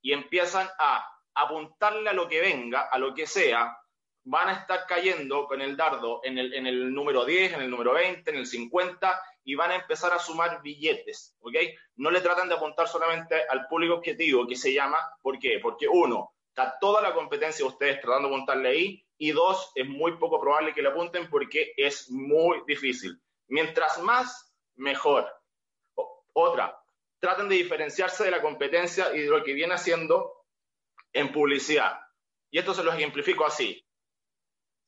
Y 0.00 0.12
empiezan 0.12 0.68
a 0.78 1.06
apuntarle 1.34 2.08
a 2.08 2.14
lo 2.14 2.28
que 2.28 2.40
venga, 2.40 2.88
a 2.90 2.98
lo 2.98 3.14
que 3.14 3.26
sea, 3.26 3.79
van 4.24 4.48
a 4.48 4.52
estar 4.52 4.86
cayendo 4.86 5.46
con 5.46 5.60
el 5.60 5.76
dardo 5.76 6.20
en 6.24 6.38
el, 6.38 6.52
en 6.54 6.66
el 6.66 6.92
número 6.92 7.24
10, 7.24 7.54
en 7.54 7.62
el 7.62 7.70
número 7.70 7.94
20, 7.94 8.30
en 8.30 8.36
el 8.36 8.46
50 8.46 9.22
y 9.44 9.54
van 9.54 9.70
a 9.70 9.76
empezar 9.76 10.12
a 10.12 10.18
sumar 10.18 10.60
billetes, 10.62 11.36
¿ok? 11.40 11.54
No 11.96 12.10
le 12.10 12.20
tratan 12.20 12.48
de 12.48 12.54
apuntar 12.54 12.86
solamente 12.88 13.34
al 13.48 13.66
público 13.66 13.94
objetivo 13.94 14.46
que 14.46 14.56
se 14.56 14.72
llama, 14.72 14.98
¿por 15.22 15.38
qué? 15.38 15.58
Porque 15.60 15.88
uno, 15.88 16.34
está 16.48 16.78
toda 16.78 17.00
la 17.00 17.14
competencia 17.14 17.64
de 17.64 17.70
ustedes 17.70 18.00
tratando 18.00 18.28
de 18.28 18.34
apuntarle 18.34 18.68
ahí 18.68 19.06
y 19.16 19.32
dos, 19.32 19.72
es 19.74 19.86
muy 19.86 20.16
poco 20.16 20.40
probable 20.40 20.74
que 20.74 20.82
le 20.82 20.88
apunten 20.88 21.28
porque 21.28 21.72
es 21.76 22.10
muy 22.10 22.62
difícil. 22.66 23.20
Mientras 23.48 24.00
más, 24.02 24.54
mejor. 24.76 25.30
Otra, 26.32 26.80
traten 27.18 27.48
de 27.48 27.56
diferenciarse 27.56 28.24
de 28.24 28.30
la 28.30 28.40
competencia 28.40 29.14
y 29.14 29.20
de 29.20 29.28
lo 29.28 29.42
que 29.42 29.52
viene 29.52 29.74
haciendo 29.74 30.44
en 31.12 31.32
publicidad. 31.32 32.00
Y 32.50 32.58
esto 32.58 32.72
se 32.72 32.82
lo 32.82 32.92
ejemplifico 32.92 33.44
así. 33.44 33.84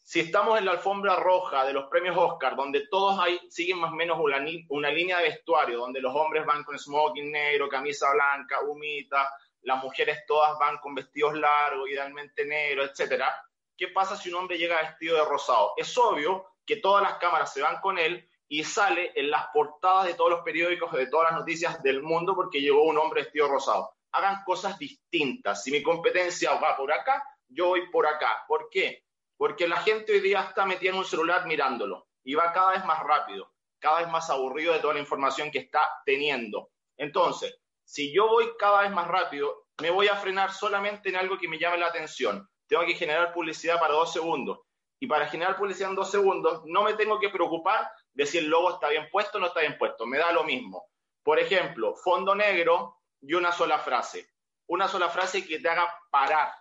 Si 0.05 0.19
estamos 0.19 0.59
en 0.59 0.65
la 0.65 0.73
alfombra 0.73 1.17
roja 1.17 1.65
de 1.65 1.73
los 1.73 1.85
premios 1.89 2.17
Oscar, 2.19 2.57
donde 2.57 2.89
todos 2.89 3.19
hay, 3.21 3.39
siguen 3.51 3.79
más 3.79 3.93
o 3.93 3.95
menos 3.95 4.19
una, 4.19 4.91
línea 4.91 5.19
de 5.19 5.29
vestuario, 5.29 5.79
donde 5.79 6.01
los 6.01 6.15
hombres 6.15 6.45
van 6.45 6.65
con 6.65 6.79
smoking 6.79 7.31
negro, 7.31 7.69
camisa 7.69 8.13
blanca, 8.13 8.63
humita, 8.63 9.33
las 9.63 9.83
mujeres 9.83 10.25
todas 10.27 10.59
van 10.59 10.79
con 10.79 10.95
vestidos 10.95 11.35
largos, 11.35 11.89
idealmente 11.89 12.45
negros, 12.45 12.91
etcétera. 12.91 13.33
¿Qué 13.77 13.89
pasa 13.89 14.17
si 14.17 14.29
un 14.29 14.37
hombre 14.37 14.59
llega 14.59 14.83
vestido 14.83 15.17
de 15.17 15.25
rosado? 15.25 15.73
Es 15.77 15.97
obvio 15.97 16.47
que 16.67 16.77
todas 16.77 17.03
las 17.03 17.19
cámaras 17.19 17.53
se 17.53 17.63
van 17.63 17.81
con 17.81 17.97
él 17.97 18.29
y 18.49 18.65
sale 18.65 19.13
en 19.15 19.31
las 19.31 19.47
portadas 19.53 20.07
de 20.07 20.15
todos 20.15 20.31
los 20.31 20.41
periódicos, 20.41 20.93
de 20.93 21.07
todas 21.07 21.31
las 21.31 21.41
noticias 21.41 21.83
del 21.83 22.03
mundo, 22.03 22.35
porque 22.35 22.61
llegó 22.61 22.83
un 22.83 22.99
hombre 22.99 23.23
vestido 23.23 23.49
rosado. 23.49 23.95
Hagan 24.11 24.43
cosas 24.45 24.79
distintas. 24.79 25.63
Si 25.63 25.71
mi 25.71 25.83
competencia 25.83 26.55
va 26.57 26.77
por 26.77 26.93
acá, 26.93 27.25
yo 27.49 27.69
voy 27.69 27.89
por 27.91 28.07
acá. 28.07 28.45
¿Por 28.47 28.69
qué? 28.69 29.05
Porque 29.43 29.67
la 29.67 29.79
gente 29.79 30.13
hoy 30.13 30.21
día 30.21 30.41
está 30.43 30.65
metida 30.67 30.91
en 30.91 30.99
un 30.99 31.05
celular 31.05 31.47
mirándolo 31.47 32.07
y 32.23 32.35
va 32.35 32.53
cada 32.53 32.75
vez 32.75 32.85
más 32.85 33.01
rápido, 33.03 33.53
cada 33.81 33.99
vez 33.99 34.09
más 34.09 34.31
aburrido 34.31 34.73
de 34.73 34.79
toda 34.79 34.95
la 34.95 35.01
información 35.01 35.51
que 35.51 35.59
está 35.59 35.81
teniendo. 36.07 36.71
Entonces, 36.97 37.61
si 37.83 38.15
yo 38.15 38.29
voy 38.29 38.53
cada 38.57 38.83
vez 38.83 38.93
más 38.93 39.09
rápido, 39.09 39.67
me 39.81 39.91
voy 39.91 40.07
a 40.07 40.15
frenar 40.15 40.53
solamente 40.53 41.09
en 41.09 41.17
algo 41.17 41.39
que 41.39 41.49
me 41.49 41.59
llame 41.59 41.79
la 41.79 41.89
atención. 41.89 42.49
Tengo 42.69 42.87
que 42.87 42.95
generar 42.95 43.33
publicidad 43.33 43.81
para 43.81 43.95
dos 43.95 44.13
segundos. 44.13 44.61
Y 45.01 45.09
para 45.09 45.27
generar 45.27 45.57
publicidad 45.57 45.91
en 45.91 45.97
dos 45.97 46.13
segundos, 46.13 46.63
no 46.67 46.85
me 46.85 46.95
tengo 46.95 47.19
que 47.19 47.31
preocupar 47.31 47.91
de 48.13 48.27
si 48.27 48.39
el 48.39 48.47
logo 48.47 48.71
está 48.71 48.91
bien 48.91 49.09
puesto 49.11 49.39
o 49.39 49.41
no 49.41 49.49
está 49.49 49.59
bien 49.59 49.77
puesto. 49.77 50.07
Me 50.07 50.19
da 50.19 50.31
lo 50.31 50.45
mismo. 50.45 50.87
Por 51.25 51.41
ejemplo, 51.41 51.97
fondo 51.97 52.37
negro 52.37 53.01
y 53.21 53.35
una 53.35 53.51
sola 53.51 53.81
frase. 53.81 54.25
Una 54.69 54.87
sola 54.87 55.09
frase 55.09 55.45
que 55.45 55.59
te 55.59 55.69
haga 55.69 55.93
parar, 56.13 56.55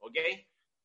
¿ok? 0.00 0.16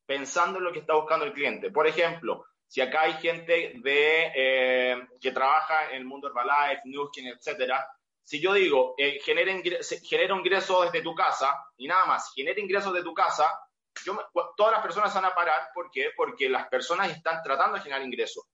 Pensando 0.06 0.58
en 0.58 0.64
lo 0.64 0.72
que 0.72 0.80
está 0.80 0.94
buscando 0.94 1.24
el 1.24 1.32
cliente. 1.32 1.70
Por 1.70 1.86
ejemplo, 1.86 2.44
si 2.66 2.80
acá 2.80 3.02
hay 3.02 3.14
gente 3.14 3.72
de, 3.76 4.32
eh, 4.34 5.08
que 5.20 5.30
trabaja 5.30 5.90
en 5.90 5.98
el 5.98 6.04
mundo 6.04 6.28
Herbalife, 6.28 6.82
Newskin, 6.84 7.26
etcétera, 7.28 7.86
si 8.24 8.40
yo 8.40 8.54
digo, 8.54 8.94
eh, 8.96 9.20
genera, 9.22 9.52
ingresos 9.52 10.84
desde 10.84 11.02
tu 11.02 11.14
casa 11.14 11.54
y 11.76 11.86
nada 11.86 12.06
más, 12.06 12.32
genera 12.34 12.60
ingresos 12.60 12.94
de 12.94 13.02
tu 13.02 13.12
casa, 13.12 13.60
todas 14.56 14.72
las 14.72 14.82
personas 14.82 15.12
van 15.12 15.26
a 15.26 15.34
parar. 15.34 15.68
¿Por 15.74 15.90
qué? 15.90 16.12
Porque 16.16 16.48
las 16.48 16.68
personas 16.68 17.10
están 17.10 17.42
tratando 17.42 17.76
de 17.76 17.82
generar 17.82 18.02
ingresos. 18.02 18.44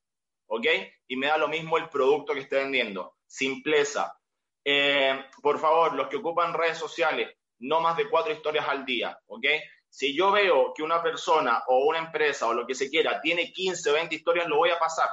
¿Ok? 0.46 0.66
Y 1.06 1.16
me 1.16 1.26
da 1.26 1.36
lo 1.36 1.48
mismo 1.48 1.76
el 1.76 1.88
producto 1.88 2.32
que 2.32 2.40
esté 2.40 2.56
vendiendo. 2.56 3.16
Simpleza. 3.26 4.18
Eh, 4.64 5.26
por 5.42 5.60
favor, 5.60 5.94
los 5.94 6.08
que 6.08 6.16
ocupan 6.16 6.54
redes 6.54 6.78
sociales, 6.78 7.36
no 7.60 7.80
más 7.80 7.96
de 7.96 8.08
cuatro 8.08 8.32
historias 8.32 8.66
al 8.66 8.84
día. 8.84 9.18
¿Ok? 9.26 9.44
Si 9.90 10.16
yo 10.16 10.30
veo 10.32 10.72
que 10.74 10.82
una 10.82 11.02
persona 11.02 11.62
o 11.66 11.86
una 11.86 11.98
empresa 11.98 12.46
o 12.46 12.54
lo 12.54 12.66
que 12.66 12.74
se 12.74 12.90
quiera 12.90 13.20
tiene 13.20 13.52
15 13.52 13.90
o 13.90 13.94
20 13.94 14.14
historias, 14.14 14.46
lo 14.46 14.56
voy 14.56 14.70
a 14.70 14.78
pasar 14.78 15.08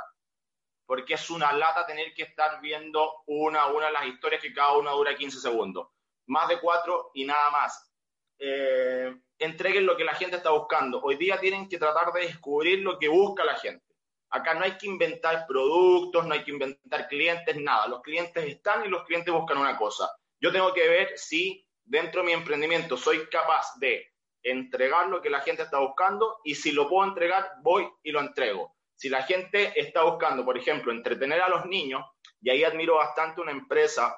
porque 0.86 1.16
es 1.16 1.30
una 1.30 1.52
lata 1.52 1.86
tener 1.86 2.14
que 2.14 2.24
estar 2.24 2.62
viendo 2.62 3.24
una 3.26 3.64
a 3.64 3.74
una 3.74 3.90
las 3.90 4.06
historias 4.06 4.42
que 4.42 4.54
cada 4.54 4.78
una 4.78 4.92
dura 4.92 5.16
15 5.16 5.40
segundos. 5.40 5.88
Más 6.28 6.48
de 6.48 6.60
cuatro 6.60 7.12
y 7.14 7.26
nada 7.26 7.50
más. 7.52 7.92
Eh, 8.38 9.16
entreguen 9.40 9.86
lo 9.86 9.96
que 9.96 10.04
la 10.04 10.14
gente 10.14 10.38
está 10.38 10.52
buscando. 10.52 11.02
Hoy 11.02 11.16
día 11.16 11.40
tienen 11.40 11.68
que 11.68 11.78
tratar 11.78 12.12
de 12.14 12.22
descubrir 12.22 12.80
lo 12.80 13.00
que 13.00 13.08
busca 13.08 13.44
la 13.44 13.56
gente. 13.56 13.84
Acá 14.30 14.54
no 14.54 14.66
hay 14.66 14.78
que 14.78 14.88
inventar 14.88 15.46
productos, 15.48 16.26
no 16.26 16.34
hay 16.34 16.44
que 16.44 16.52
inventar 16.52 17.08
clientes, 17.08 17.56
nada. 17.58 17.88
Los 17.88 18.02
clientes 18.02 18.44
están 18.46 18.86
y 18.86 18.90
los 18.90 19.04
clientes 19.06 19.34
buscan 19.34 19.58
una 19.58 19.78
cosa. 19.78 20.12
Yo 20.40 20.52
tengo 20.52 20.74
que 20.74 20.88
ver 20.88 21.18
si 21.18 21.66
dentro 21.84 22.22
de 22.22 22.28
mi 22.28 22.34
emprendimiento 22.34 22.98
soy 22.98 23.28
capaz 23.30 23.78
de 23.80 24.12
entregar 24.46 25.08
lo 25.08 25.22
que 25.22 25.30
la 25.30 25.42
gente 25.42 25.64
está 25.64 25.80
buscando 25.80 26.40
y 26.44 26.56
si 26.56 26.72
lo 26.72 26.88
puedo 26.88 27.08
entregar, 27.08 27.54
voy 27.62 27.90
y 28.04 28.12
lo 28.12 28.22
entrego. 28.22 28.76
Si 28.96 29.10
la 29.10 29.24
gente 29.24 29.74
está 29.76 30.04
buscando, 30.04 30.46
por 30.46 30.58
ejemplo, 30.58 30.92
entretener 30.92 31.42
a 31.42 31.50
los 31.50 31.66
niños, 31.66 32.06
y 32.42 32.52
ahí 32.52 32.64
admiro 32.64 32.96
bastante 32.96 33.42
una 33.42 33.52
empresa, 33.52 34.16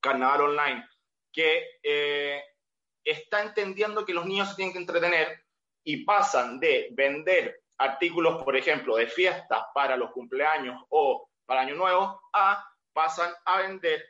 Carnaval 0.00 0.42
Online, 0.42 0.86
que 1.32 1.78
eh, 1.82 2.42
está 3.04 3.42
entendiendo 3.42 4.04
que 4.04 4.12
los 4.12 4.26
niños 4.26 4.50
se 4.50 4.56
tienen 4.56 4.72
que 4.72 4.80
entretener 4.80 5.44
y 5.84 6.04
pasan 6.04 6.58
de 6.58 6.88
vender 6.92 7.60
artículos, 7.78 8.42
por 8.42 8.56
ejemplo, 8.56 8.96
de 8.96 9.06
fiestas 9.06 9.62
para 9.72 9.96
los 9.96 10.10
cumpleaños 10.10 10.82
o 10.88 11.28
para 11.46 11.62
Año 11.62 11.76
Nuevo, 11.76 12.20
a 12.32 12.64
pasan 12.92 13.32
a 13.44 13.58
vender 13.58 14.04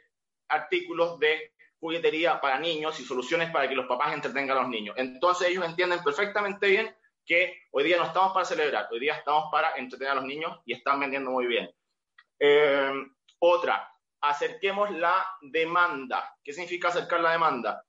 artículos 0.49 1.19
de 1.19 1.54
juguetería 1.85 2.41
para 2.41 2.59
niños 2.59 2.99
y 2.99 3.05
soluciones 3.05 3.51
para 3.51 3.69
que 3.69 3.75
los 3.75 3.85
papás 3.85 4.15
entretengan 4.15 4.57
a 4.57 4.63
los 4.63 4.71
niños. 4.71 4.95
Entonces 4.97 5.49
ellos 5.49 5.67
entienden 5.67 6.03
perfectamente 6.03 6.67
bien 6.67 6.97
que 7.27 7.59
hoy 7.73 7.85
día 7.85 7.99
no 7.99 8.05
estamos 8.05 8.33
para 8.33 8.47
celebrar, 8.47 8.89
hoy 8.91 9.01
día 9.01 9.17
estamos 9.17 9.51
para 9.53 9.77
entretener 9.77 10.13
a 10.13 10.15
los 10.15 10.25
niños 10.25 10.59
y 10.65 10.73
están 10.73 10.99
vendiendo 10.99 11.31
muy 11.31 11.47
bien. 11.47 11.71
Eh, 12.39 12.91
otra, 13.39 13.87
acerquemos 14.23 14.93
la 14.93 15.27
demanda. 15.43 16.35
¿Qué 16.43 16.55
significa 16.55 16.89
acercar 16.89 17.21
la 17.21 17.33
demanda? 17.33 17.85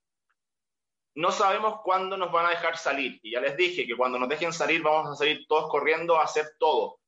No 1.14 1.32
sabemos 1.32 1.80
cuándo 1.82 2.18
nos 2.18 2.34
van 2.34 2.48
a 2.48 2.50
dejar 2.50 2.78
salir. 2.78 3.22
Y 3.24 3.32
ya 3.32 3.40
les 3.40 3.56
dije 3.56 3.88
que 3.88 3.96
cuando 3.96 4.20
nos 4.20 4.28
dejen 4.28 4.52
salir 4.52 4.82
vamos 4.82 5.10
a 5.10 5.16
salir 5.16 5.48
todos 5.48 5.70
corriendo 5.70 6.20
a 6.20 6.26
hacer 6.26 6.58
todo. 6.60 7.00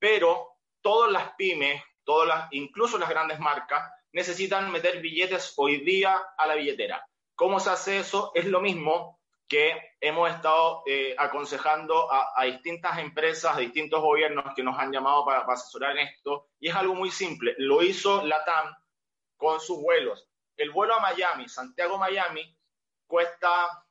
Pero 0.00 0.56
todas 0.80 1.12
las 1.12 1.36
pymes, 1.36 1.80
todas 2.02 2.26
las, 2.26 2.48
incluso 2.52 2.98
las 2.98 3.08
grandes 3.08 3.38
marcas, 3.38 3.88
necesitan 4.14 4.70
meter 4.70 5.00
billetes 5.00 5.52
hoy 5.56 5.78
día 5.78 6.16
a 6.38 6.46
la 6.46 6.54
billetera. 6.54 7.04
¿Cómo 7.34 7.58
se 7.58 7.70
hace 7.70 7.98
eso? 7.98 8.30
Es 8.34 8.46
lo 8.46 8.60
mismo 8.60 9.20
que 9.48 9.76
hemos 10.00 10.30
estado 10.30 10.84
eh, 10.86 11.16
aconsejando 11.18 12.08
a, 12.10 12.44
distintas 12.44 12.98
empresas, 12.98 13.56
a 13.56 13.60
distintos 13.60 14.00
gobiernos 14.00 14.54
que 14.54 14.62
nos 14.62 14.78
han 14.78 14.92
llamado 14.92 15.24
para, 15.24 15.40
asesorar 15.40 15.98
en 15.98 16.06
esto, 16.06 16.48
y 16.60 16.68
es 16.68 16.74
algo 16.74 16.94
muy 16.94 17.10
simple. 17.10 17.54
Lo 17.58 17.82
hizo 17.82 18.24
LATAM 18.24 18.74
con 19.36 19.60
sus 19.60 19.82
vuelos. 19.82 20.28
El 20.56 20.70
vuelo 20.70 20.94
a 20.94 21.00
Miami, 21.00 21.48
Santiago-Miami, 21.48 22.56
cuesta 23.08 23.84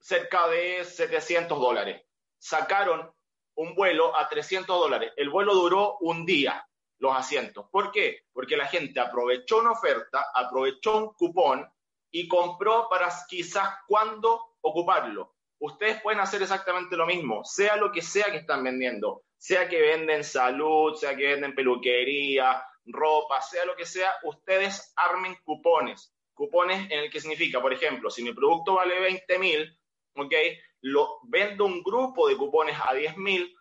cerca 0.00 0.48
de 0.48 0.84
700 0.84 1.58
dólares. 1.58 2.02
Sacaron 2.36 3.10
un 3.54 3.74
vuelo 3.76 4.16
a 4.16 4.28
300 4.28 4.66
dólares. 4.66 5.12
El 5.16 5.30
vuelo 5.30 5.54
duró 5.54 5.98
un 6.00 6.26
día, 6.26 6.68
los 6.98 7.16
asientos. 7.16 7.66
¿Por 7.70 7.90
qué? 7.92 8.22
Porque 8.32 8.56
la 8.56 8.66
gente 8.66 9.00
aprovechó 9.00 9.58
una 9.58 9.72
oferta, 9.72 10.26
aprovechó 10.34 10.98
un 10.98 11.14
cupón 11.14 11.66
y 12.10 12.26
compró 12.28 12.88
para 12.88 13.08
quizás 13.28 13.68
cuando 13.86 14.56
ocuparlo. 14.60 15.34
Ustedes 15.60 16.00
pueden 16.02 16.20
hacer 16.20 16.42
exactamente 16.42 16.96
lo 16.96 17.06
mismo, 17.06 17.44
sea 17.44 17.76
lo 17.76 17.90
que 17.90 18.02
sea 18.02 18.30
que 18.30 18.38
están 18.38 18.62
vendiendo, 18.62 19.22
sea 19.36 19.68
que 19.68 19.80
venden 19.80 20.22
salud, 20.22 20.94
sea 20.94 21.16
que 21.16 21.26
venden 21.26 21.54
peluquería, 21.54 22.62
ropa, 22.86 23.40
sea 23.40 23.64
lo 23.64 23.76
que 23.76 23.84
sea, 23.84 24.12
ustedes 24.24 24.92
armen 24.96 25.36
cupones. 25.44 26.14
Cupones 26.34 26.90
en 26.90 27.00
el 27.00 27.10
que 27.10 27.20
significa, 27.20 27.60
por 27.60 27.72
ejemplo, 27.72 28.10
si 28.10 28.22
mi 28.22 28.32
producto 28.32 28.76
vale 28.76 29.00
20 29.00 29.38
mil, 29.40 29.78
¿ok? 30.14 30.34
Lo, 30.82 31.18
vendo 31.24 31.64
un 31.64 31.82
grupo 31.82 32.28
de 32.28 32.36
cupones 32.36 32.76
a 32.88 32.94
10 32.94 33.16
mil, 33.16 33.52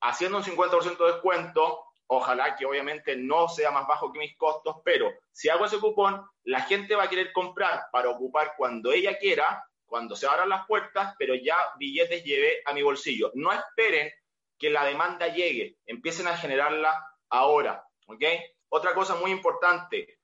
haciendo 0.00 0.38
un 0.38 0.44
50% 0.44 0.98
de 0.98 1.12
descuento, 1.12 1.85
ojalá 2.08 2.56
que 2.56 2.66
obviamente 2.66 3.16
no 3.16 3.48
sea 3.48 3.70
más 3.70 3.86
bajo 3.86 4.12
que 4.12 4.18
mis 4.18 4.36
costos, 4.36 4.76
pero 4.84 5.12
si 5.32 5.48
hago 5.48 5.64
ese 5.64 5.78
cupón, 5.78 6.24
la 6.44 6.62
gente 6.62 6.94
va 6.94 7.04
a 7.04 7.10
querer 7.10 7.32
comprar 7.32 7.86
para 7.92 8.10
ocupar 8.10 8.54
cuando 8.56 8.92
ella 8.92 9.18
quiera 9.18 9.64
cuando 9.86 10.16
se 10.16 10.26
abran 10.26 10.48
las 10.48 10.66
puertas, 10.66 11.14
pero 11.18 11.34
ya 11.34 11.56
billetes 11.78 12.24
llevé 12.24 12.60
a 12.64 12.72
mi 12.72 12.82
bolsillo. 12.82 13.30
No 13.34 13.52
esperen 13.52 14.12
que 14.58 14.70
la 14.70 14.84
demanda 14.84 15.28
llegue, 15.28 15.78
empiecen 15.86 16.26
a 16.26 16.36
generarla 16.36 17.06
ahora, 17.28 17.84
¿ok? 18.06 18.22
Otra 18.68 18.94
cosa 18.94 19.14
muy 19.16 19.30
importante, 19.30 20.18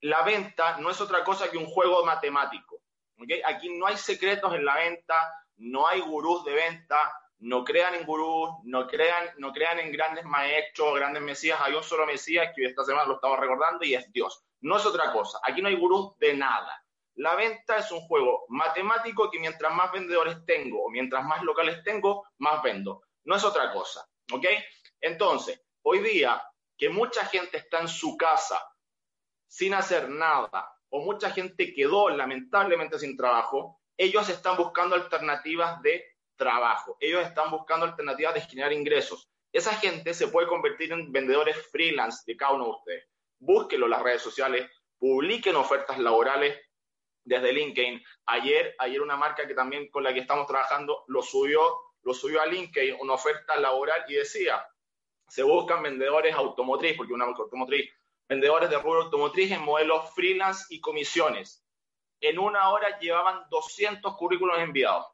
la 0.00 0.22
venta 0.22 0.78
no 0.78 0.90
es 0.90 1.00
otra 1.00 1.24
cosa 1.24 1.50
que 1.50 1.56
un 1.56 1.66
juego 1.66 2.04
matemático, 2.04 2.82
¿ok? 3.18 3.30
Aquí 3.44 3.70
no 3.70 3.86
hay 3.86 3.96
secretos 3.96 4.54
en 4.54 4.64
la 4.64 4.76
venta, 4.76 5.32
no 5.56 5.86
hay 5.86 6.00
gurús 6.00 6.44
de 6.44 6.54
venta, 6.54 7.12
no 7.40 7.64
crean 7.64 7.94
en 7.94 8.04
gurús, 8.04 8.50
no 8.64 8.86
crean, 8.86 9.30
no 9.38 9.52
crean 9.52 9.78
en 9.78 9.92
grandes 9.92 10.24
maestros, 10.24 10.94
grandes 10.94 11.22
mesías, 11.22 11.60
hay 11.62 11.74
un 11.74 11.82
solo 11.82 12.06
mesías 12.06 12.52
que 12.54 12.64
esta 12.64 12.84
semana 12.84 13.06
lo 13.06 13.14
estamos 13.14 13.38
recordando 13.38 13.84
y 13.84 13.94
es 13.94 14.10
Dios. 14.12 14.44
No 14.60 14.76
es 14.76 14.86
otra 14.86 15.12
cosa, 15.12 15.38
aquí 15.42 15.62
no 15.62 15.68
hay 15.68 15.76
gurús 15.76 16.18
de 16.18 16.34
nada. 16.34 16.84
La 17.14 17.34
venta 17.34 17.78
es 17.78 17.90
un 17.90 18.00
juego 18.02 18.44
matemático 18.48 19.30
que 19.30 19.40
mientras 19.40 19.72
más 19.72 19.92
vendedores 19.92 20.44
tengo 20.46 20.84
o 20.84 20.90
mientras 20.90 21.24
más 21.24 21.42
locales 21.42 21.82
tengo, 21.82 22.26
más 22.38 22.62
vendo. 22.62 23.02
No 23.24 23.36
es 23.36 23.44
otra 23.44 23.72
cosa, 23.72 24.08
¿ok? 24.32 24.46
Entonces, 25.00 25.60
hoy 25.82 26.00
día 26.00 26.42
que 26.76 26.88
mucha 26.88 27.24
gente 27.26 27.58
está 27.58 27.80
en 27.80 27.88
su 27.88 28.16
casa 28.16 28.60
sin 29.46 29.74
hacer 29.74 30.08
nada 30.08 30.72
o 30.90 31.00
mucha 31.00 31.30
gente 31.30 31.74
quedó 31.74 32.08
lamentablemente 32.08 32.98
sin 32.98 33.16
trabajo, 33.16 33.80
ellos 33.96 34.28
están 34.28 34.56
buscando 34.56 34.94
alternativas 34.94 35.82
de 35.82 36.04
trabajo, 36.38 36.96
ellos 37.00 37.26
están 37.26 37.50
buscando 37.50 37.84
alternativas 37.84 38.34
de 38.34 38.40
generar 38.40 38.72
ingresos. 38.72 39.28
Esa 39.52 39.74
gente 39.74 40.14
se 40.14 40.28
puede 40.28 40.46
convertir 40.46 40.92
en 40.92 41.12
vendedores 41.12 41.56
freelance 41.70 42.22
de 42.26 42.36
cada 42.36 42.52
uno 42.52 42.64
de 42.64 42.70
ustedes. 42.70 43.04
Búsquenlo 43.38 43.86
en 43.86 43.90
las 43.90 44.02
redes 44.02 44.22
sociales, 44.22 44.70
publiquen 44.98 45.56
ofertas 45.56 45.98
laborales, 45.98 46.58
desde 47.28 47.52
LinkedIn. 47.52 48.02
Ayer, 48.26 48.74
ayer 48.78 49.02
una 49.02 49.16
marca 49.16 49.46
que 49.46 49.54
también 49.54 49.90
con 49.90 50.02
la 50.02 50.12
que 50.12 50.20
estamos 50.20 50.46
trabajando 50.46 51.04
lo 51.08 51.22
subió, 51.22 51.60
lo 52.02 52.14
subió 52.14 52.40
a 52.40 52.46
LinkedIn, 52.46 52.96
una 53.00 53.14
oferta 53.14 53.56
laboral 53.56 54.04
y 54.08 54.14
decía, 54.14 54.66
se 55.28 55.42
buscan 55.42 55.82
vendedores 55.82 56.34
automotriz, 56.34 56.96
porque 56.96 57.12
una 57.12 57.26
marca 57.26 57.42
automotriz, 57.42 57.90
vendedores 58.28 58.70
de 58.70 58.78
rubro 58.78 59.02
automotriz 59.02 59.52
en 59.52 59.62
modelos 59.62 60.12
freelance 60.14 60.64
y 60.70 60.80
comisiones. 60.80 61.62
en 62.20 62.38
una 62.38 62.70
hora 62.70 62.98
llevaban 62.98 63.44
200 63.48 64.16
currículos 64.16 64.58
enviados. 64.58 65.06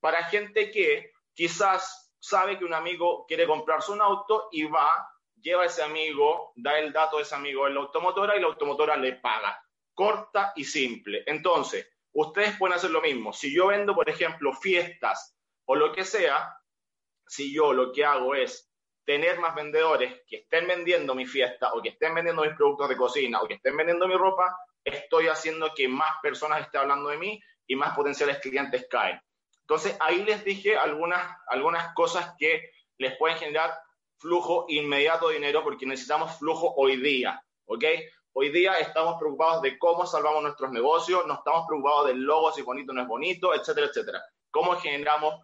Para 0.00 0.24
gente 0.24 0.70
que 0.70 1.12
quizás 1.34 2.12
sabe 2.18 2.58
que 2.58 2.64
un 2.64 2.74
amigo 2.74 3.24
quiere 3.26 3.46
comprarse 3.46 3.92
un 3.92 4.02
auto 4.02 4.48
y 4.52 4.64
va, 4.64 5.08
lleva 5.40 5.62
a 5.62 5.66
ese 5.66 5.82
amigo, 5.82 6.52
da 6.56 6.78
el 6.78 6.92
dato 6.92 7.16
de 7.16 7.22
ese 7.22 7.34
amigo 7.34 7.66
en 7.66 7.74
la 7.74 7.80
automotora 7.80 8.36
y 8.36 8.40
la 8.40 8.46
automotora 8.46 8.96
le 8.96 9.14
paga. 9.14 9.62
Corta 9.94 10.52
y 10.56 10.64
simple. 10.64 11.22
Entonces, 11.26 11.88
ustedes 12.12 12.56
pueden 12.56 12.76
hacer 12.76 12.90
lo 12.90 13.00
mismo. 13.00 13.32
Si 13.32 13.54
yo 13.54 13.68
vendo, 13.68 13.94
por 13.94 14.08
ejemplo, 14.08 14.52
fiestas 14.52 15.36
o 15.66 15.74
lo 15.74 15.92
que 15.92 16.04
sea, 16.04 16.56
si 17.26 17.52
yo 17.52 17.72
lo 17.72 17.92
que 17.92 18.04
hago 18.04 18.34
es 18.34 18.70
tener 19.04 19.38
más 19.40 19.54
vendedores 19.54 20.22
que 20.26 20.36
estén 20.36 20.66
vendiendo 20.66 21.14
mi 21.14 21.26
fiesta 21.26 21.72
o 21.72 21.82
que 21.82 21.90
estén 21.90 22.14
vendiendo 22.14 22.42
mis 22.42 22.54
productos 22.54 22.88
de 22.88 22.96
cocina 22.96 23.40
o 23.40 23.48
que 23.48 23.54
estén 23.54 23.76
vendiendo 23.76 24.06
mi 24.06 24.14
ropa, 24.14 24.56
estoy 24.84 25.28
haciendo 25.28 25.72
que 25.74 25.88
más 25.88 26.12
personas 26.22 26.60
estén 26.60 26.82
hablando 26.82 27.08
de 27.08 27.18
mí 27.18 27.42
y 27.66 27.76
más 27.76 27.94
potenciales 27.94 28.38
clientes 28.38 28.86
caen. 28.90 29.20
Entonces, 29.70 29.96
ahí 30.00 30.24
les 30.24 30.44
dije 30.44 30.76
algunas, 30.76 31.38
algunas 31.46 31.94
cosas 31.94 32.34
que 32.36 32.72
les 32.98 33.16
pueden 33.16 33.38
generar 33.38 33.72
flujo 34.18 34.64
inmediato 34.66 35.28
de 35.28 35.34
dinero 35.34 35.62
porque 35.62 35.86
necesitamos 35.86 36.36
flujo 36.40 36.74
hoy 36.76 36.96
día, 36.96 37.40
¿ok? 37.66 37.84
Hoy 38.32 38.48
día 38.48 38.80
estamos 38.80 39.14
preocupados 39.20 39.62
de 39.62 39.78
cómo 39.78 40.06
salvamos 40.06 40.42
nuestros 40.42 40.72
negocios, 40.72 41.24
no 41.28 41.34
estamos 41.34 41.68
preocupados 41.68 42.08
del 42.08 42.20
logo, 42.20 42.50
si 42.50 42.62
bonito 42.62 42.90
o 42.90 42.96
no 42.96 43.02
es 43.02 43.06
bonito, 43.06 43.54
etcétera, 43.54 43.86
etcétera. 43.86 44.20
Cómo 44.50 44.74
generamos 44.74 45.36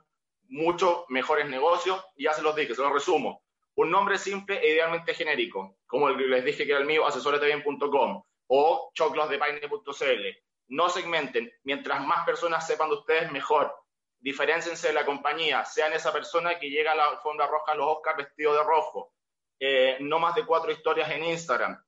muchos 0.48 1.04
mejores 1.06 1.48
negocios, 1.48 2.04
y 2.16 2.24
ya 2.24 2.32
se 2.32 2.42
los 2.42 2.56
dije, 2.56 2.74
se 2.74 2.82
los 2.82 2.92
resumo. 2.92 3.44
Un 3.76 3.92
nombre 3.92 4.18
simple 4.18 4.58
e 4.58 4.72
idealmente 4.72 5.14
genérico, 5.14 5.76
como 5.86 6.08
el 6.08 6.16
que 6.16 6.24
les 6.24 6.44
dije 6.44 6.66
que 6.66 6.72
era 6.72 6.80
el 6.80 6.86
mío, 6.86 7.06
asesoretebien.com 7.06 8.24
o 8.48 8.90
choclosdepaine.cl. 8.92 10.26
No 10.66 10.88
segmenten, 10.88 11.48
mientras 11.62 12.04
más 12.04 12.26
personas 12.26 12.66
sepan 12.66 12.88
de 12.88 12.96
ustedes, 12.96 13.30
mejor. 13.30 13.85
Diferenciense 14.26 14.88
de 14.88 14.92
la 14.92 15.06
compañía, 15.06 15.64
sean 15.64 15.92
esa 15.92 16.12
persona 16.12 16.58
que 16.58 16.68
llega 16.68 16.90
a 16.90 16.96
la 16.96 17.04
alfombra 17.10 17.46
roja 17.46 17.70
a 17.70 17.74
los 17.76 17.86
Oscars 17.86 18.16
vestido 18.16 18.54
de 18.54 18.64
rojo. 18.64 19.14
Eh, 19.60 19.98
no 20.00 20.18
más 20.18 20.34
de 20.34 20.44
cuatro 20.44 20.72
historias 20.72 21.08
en 21.12 21.22
Instagram. 21.22 21.80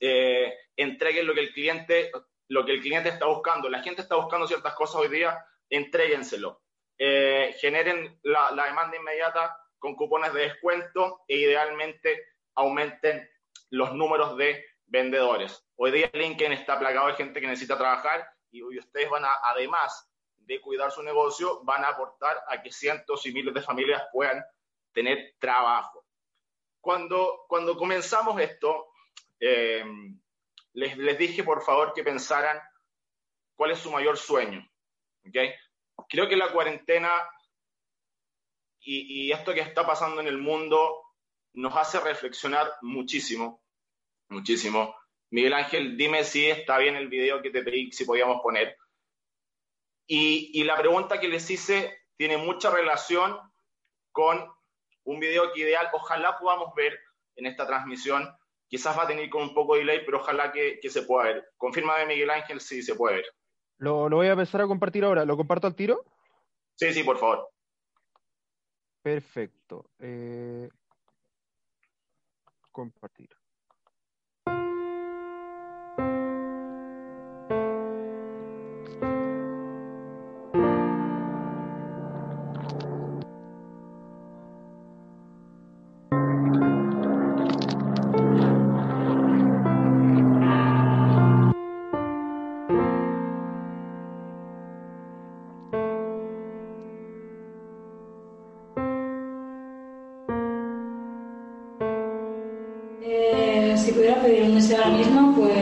Eh, 0.00 0.58
entreguen 0.76 1.24
lo 1.24 1.34
que 1.34 1.40
el 1.42 1.52
cliente 1.52 2.10
lo 2.48 2.66
que 2.66 2.72
el 2.72 2.80
cliente 2.80 3.10
está 3.10 3.26
buscando. 3.26 3.68
La 3.68 3.80
gente 3.80 4.02
está 4.02 4.16
buscando 4.16 4.48
ciertas 4.48 4.74
cosas 4.74 4.96
hoy 4.96 5.08
día, 5.08 5.38
entréguenselo. 5.70 6.62
Eh, 6.98 7.54
generen 7.60 8.18
la, 8.24 8.50
demanda 8.66 8.96
inmediata 8.96 9.56
con 9.78 9.94
cupones 9.94 10.32
de 10.32 10.40
descuento 10.40 11.20
e 11.28 11.36
idealmente 11.36 12.24
aumenten 12.56 13.30
los 13.70 13.94
números 13.94 14.36
de 14.36 14.64
vendedores. 14.86 15.64
Hoy 15.76 15.92
día 15.92 16.10
LinkedIn 16.12 16.54
está 16.54 16.76
plagado 16.76 17.06
de 17.06 17.14
gente 17.14 17.40
que 17.40 17.46
necesita 17.46 17.78
trabajar 17.78 18.28
y 18.50 18.62
hoy 18.62 18.80
ustedes 18.80 19.08
van 19.08 19.24
a, 19.24 19.30
además 19.44 20.07
de 20.48 20.60
cuidar 20.60 20.90
su 20.90 21.02
negocio, 21.02 21.62
van 21.62 21.84
a 21.84 21.88
aportar 21.88 22.42
a 22.48 22.62
que 22.62 22.72
cientos 22.72 23.24
y 23.26 23.32
miles 23.32 23.52
de 23.52 23.62
familias 23.62 24.02
puedan 24.12 24.42
tener 24.92 25.34
trabajo. 25.38 26.04
Cuando, 26.80 27.44
cuando 27.46 27.76
comenzamos 27.76 28.40
esto, 28.40 28.86
eh, 29.38 29.84
les, 30.72 30.96
les, 30.96 31.18
dije 31.18 31.44
por 31.44 31.62
favor 31.62 31.92
que 31.92 32.02
pensaran 32.02 32.58
cuál 33.54 33.72
es 33.72 33.78
su 33.78 33.90
mayor 33.90 34.16
sueño. 34.16 34.66
¿okay? 35.28 35.54
creo 36.08 36.28
que 36.28 36.36
la 36.36 36.50
cuarentena 36.52 37.10
y, 38.80 39.30
esto 39.32 39.52
que 39.52 39.60
está 39.60 39.86
pasando 39.86 40.20
en 40.20 40.28
el 40.28 40.38
mundo 40.38 41.02
nos 41.52 41.76
hace 41.76 42.00
reflexionar 42.00 42.72
muchísimo, 42.80 43.62
muchísimo. 44.28 44.94
Miguel 45.30 45.52
Ángel, 45.52 45.96
dime 45.98 46.24
si 46.24 46.46
está 46.46 46.78
bien 46.78 46.96
el 46.96 47.08
video 47.08 47.42
que 47.42 47.50
te 47.50 47.62
pedí, 47.62 47.92
si 47.92 48.06
podíamos 48.06 48.40
poner. 48.40 48.78
Y, 50.08 50.50
y, 50.58 50.64
la 50.64 50.76
pregunta 50.76 51.20
que 51.20 51.28
les 51.28 51.48
hice 51.50 51.96
tiene 52.16 52.36
mucha 52.38 52.70
relación 52.70 53.38
con 54.10 54.50
un 55.04 55.20
video 55.20 55.52
que 55.52 55.60
ideal, 55.60 55.88
ojalá 55.92 56.38
podamos 56.38 56.74
ver 56.74 56.98
en 57.36 57.46
esta 57.46 57.66
transmisión. 57.66 58.28
Quizás 58.66 58.98
va 58.98 59.04
a 59.04 59.06
tener 59.06 59.30
con 59.30 59.42
un 59.42 59.54
poco 59.54 59.74
de 59.74 59.80
delay, 59.80 60.04
pero 60.04 60.18
ojalá 60.18 60.50
que, 60.50 60.80
que 60.80 60.90
se 60.90 61.02
pueda 61.02 61.26
ver. 61.26 61.50
Confirma 61.56 61.98
de 61.98 62.06
Miguel 62.06 62.30
Ángel 62.30 62.60
si 62.60 62.82
se 62.82 62.94
puede 62.94 63.16
ver. 63.16 63.26
Lo, 63.78 64.10
voy 64.10 64.26
a 64.26 64.32
empezar 64.32 64.60
a 64.60 64.66
compartir 64.66 65.04
ahora. 65.04 65.24
¿Lo 65.24 65.36
comparto 65.36 65.66
al 65.66 65.76
tiro? 65.76 66.04
Sí, 66.74 66.92
sí, 66.92 67.04
por 67.04 67.18
favor. 67.18 67.48
Perfecto. 69.02 69.90
Eh, 70.00 70.68
compartir. 72.72 73.30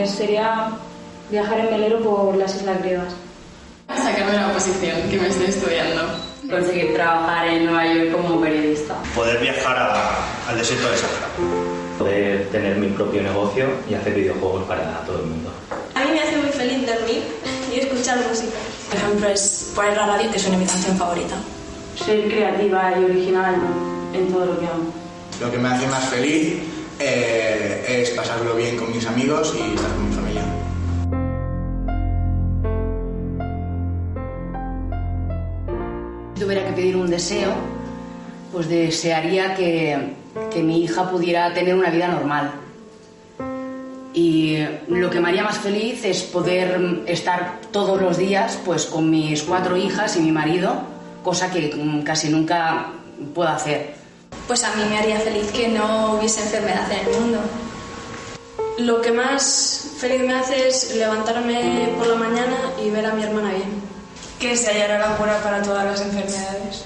Sería 0.07 0.71
viajar 1.31 1.61
en 1.61 1.67
velero 1.67 2.01
por 2.01 2.37
las 2.37 2.55
islas 2.57 2.81
griegas. 2.83 3.12
Sacarme 3.89 4.33
la 4.33 4.49
oposición 4.49 4.97
que 5.11 5.19
me 5.19 5.29
estoy 5.29 5.47
estudiando. 5.47 6.03
Conseguir 6.51 6.95
trabajar 6.95 7.49
en 7.49 7.67
Nueva 7.67 7.87
York 7.87 8.12
como 8.12 8.41
periodista. 8.41 8.95
Poder 9.15 9.41
viajar 9.41 9.77
al 10.49 10.59
desierto 10.59 10.89
de 10.91 10.97
Sahara. 10.97 11.27
Poder 11.99 12.49
tener 12.51 12.77
mi 12.77 12.89
propio 12.89 13.23
negocio 13.23 13.67
y 13.89 13.95
hacer 13.95 14.15
videojuegos 14.15 14.65
para 14.65 15.01
todo 15.07 15.21
el 15.21 15.27
mundo. 15.27 15.51
A 15.95 16.05
mí 16.05 16.11
me 16.12 16.21
hace 16.21 16.37
muy 16.37 16.51
feliz 16.51 16.87
dormir 16.87 17.23
y 17.73 17.81
escuchar 17.81 18.19
música. 18.29 18.59
Por 18.89 18.99
ejemplo, 18.99 19.29
es 19.29 19.73
poner 19.75 19.97
la 19.97 20.07
radio, 20.07 20.31
que 20.31 20.37
es 20.37 20.47
una 20.47 20.59
mi 20.59 20.67
canción 20.67 20.97
favorita. 20.97 21.35
Ser 22.05 22.29
creativa 22.29 22.93
y 23.01 23.05
original 23.05 23.57
en 24.15 24.33
todo 24.33 24.47
lo 24.47 24.61
que 24.61 24.67
hago. 24.67 24.85
Lo 25.41 25.51
que 25.51 25.59
me 25.59 25.69
hace 25.69 25.87
más 25.89 26.05
feliz 26.09 26.62
eh, 26.99 28.03
es 28.03 28.11
pasarlo 28.11 28.55
bien 28.55 28.77
con 28.77 28.91
mis 28.91 29.07
amigos 29.07 29.55
y 29.55 29.75
estar 29.75 29.91
con 29.93 30.09
mi 30.09 30.15
familia. 30.15 30.43
Si 36.35 36.41
tuviera 36.41 36.67
que 36.67 36.73
pedir 36.73 36.97
un 36.97 37.11
deseo, 37.11 37.53
pues 38.53 38.69
desearía 38.69 39.55
que, 39.55 40.15
que 40.53 40.63
mi 40.63 40.85
hija 40.85 41.11
pudiera 41.11 41.53
tener 41.53 41.75
una 41.75 41.91
vida 41.91 42.09
normal. 42.09 42.53
Y 44.15 44.59
lo 44.89 45.11
que 45.11 45.21
me 45.21 45.29
haría 45.29 45.43
más 45.43 45.59
feliz 45.59 46.03
es 46.05 46.23
poder 46.23 47.03
estar 47.07 47.61
todos 47.71 48.01
los 48.01 48.17
días 48.17 48.59
pues 48.65 48.87
con 48.87 49.11
mis 49.11 49.43
cuatro 49.43 49.77
hijas 49.77 50.17
y 50.17 50.21
mi 50.21 50.33
marido, 50.33 50.81
cosa 51.23 51.51
que 51.51 51.71
casi 52.03 52.31
nunca 52.31 52.93
puedo 53.35 53.51
hacer 53.51 54.06
pues 54.47 54.63
a 54.65 54.75
mí 54.77 54.85
me 54.89 54.99
haría 54.99 55.19
feliz 55.21 55.51
que 55.51 55.69
no 55.69 56.15
hubiese 56.15 56.43
enfermedad 56.43 56.91
en 56.93 57.07
el 57.07 57.21
mundo. 57.21 57.41
Lo 58.79 59.01
que 59.01 59.11
más 59.11 59.93
feliz 59.99 60.21
me 60.21 60.35
hace 60.35 60.69
es 60.69 60.95
levantarme 60.95 61.95
por 61.97 62.07
la 62.07 62.15
mañana 62.17 62.57
y 62.85 62.91
ver 62.91 63.07
a 63.07 63.15
mi 63.15 63.23
hermana 63.23 63.51
bien. 63.51 63.83
Que 64.39 64.57
se 64.57 64.71
hallara 64.71 64.99
la 64.99 65.17
cura 65.17 65.41
para 65.43 65.63
todas 65.63 65.85
las 65.85 66.01
enfermedades. 66.03 66.85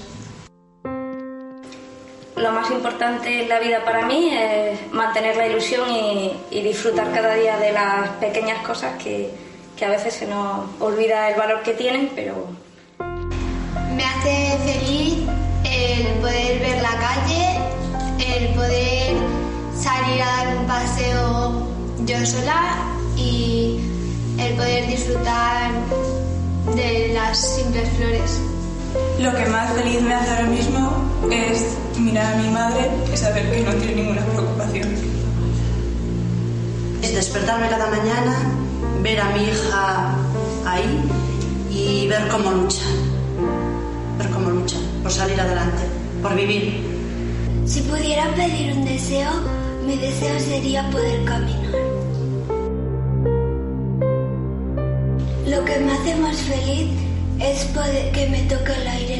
Lo 2.37 2.51
más 2.53 2.71
importante 2.71 3.43
en 3.43 3.49
la 3.49 3.59
vida 3.59 3.83
para 3.83 4.05
mí 4.05 4.33
es 4.33 4.91
mantener 4.91 5.35
la 5.35 5.47
ilusión 5.47 5.87
y, 5.91 6.61
disfrutar 6.63 7.11
cada 7.11 7.35
día 7.35 7.57
de 7.57 7.71
las 7.73 8.09
pequeñas 8.21 8.65
cosas 8.65 8.97
que, 9.03 9.29
que 9.77 9.85
a 9.85 9.89
veces 9.89 10.13
se 10.13 10.25
nos 10.25 10.65
olvida 10.79 11.29
el 11.29 11.37
valor 11.37 11.61
que 11.61 11.73
tienen, 11.73 12.09
pero... 12.15 12.47
Me 13.93 14.05
hace 14.05 14.57
feliz 14.65 15.27
el 15.81 16.13
poder 16.19 16.59
ver 16.59 16.81
la 16.81 16.95
calle, 16.99 17.59
el 18.19 18.53
poder 18.53 19.17
salir 19.75 20.21
a 20.21 20.25
dar 20.25 20.57
un 20.57 20.67
paseo 20.67 21.67
yo 22.05 22.25
sola 22.25 22.77
y 23.15 23.79
el 24.37 24.53
poder 24.55 24.87
disfrutar 24.87 25.71
de 26.75 27.11
las 27.13 27.55
simples 27.55 27.89
flores. 27.97 28.39
Lo 29.19 29.33
que 29.35 29.45
más 29.45 29.71
feliz 29.73 30.01
me 30.01 30.13
hace 30.13 30.29
ahora 30.29 30.47
mismo 30.47 30.91
es 31.31 31.77
mirar 31.97 32.33
a 32.33 32.37
mi 32.37 32.49
madre 32.49 32.89
y 33.13 33.17
saber 33.17 33.51
que 33.51 33.61
no 33.61 33.73
tiene 33.73 33.95
ninguna 33.95 34.25
preocupación. 34.25 34.89
Es 37.01 37.15
despertarme 37.15 37.69
cada 37.69 37.87
mañana, 37.89 38.37
ver 39.01 39.19
a 39.19 39.29
mi 39.29 39.43
hija 39.43 40.15
ahí 40.65 41.09
y 41.71 42.07
ver 42.07 42.27
cómo 42.27 42.51
lucha 42.51 42.83
cómo 44.29 44.49
lucha 44.49 44.77
por 45.01 45.11
salir 45.11 45.39
adelante, 45.39 45.83
por 46.21 46.35
vivir. 46.35 46.81
Si 47.65 47.81
pudiera 47.81 48.27
pedir 48.35 48.73
un 48.73 48.85
deseo, 48.85 49.31
mi 49.85 49.95
deseo 49.97 50.39
sería 50.39 50.89
poder 50.89 51.23
caminar. 51.25 51.71
Lo 55.47 55.65
que 55.65 55.79
me 55.79 55.91
hace 55.93 56.15
más 56.15 56.37
feliz 56.37 56.91
es 57.39 57.65
poder 57.65 58.11
que 58.11 58.27
me 58.29 58.41
toque 58.43 58.73
el 58.73 58.87
aire 58.87 59.10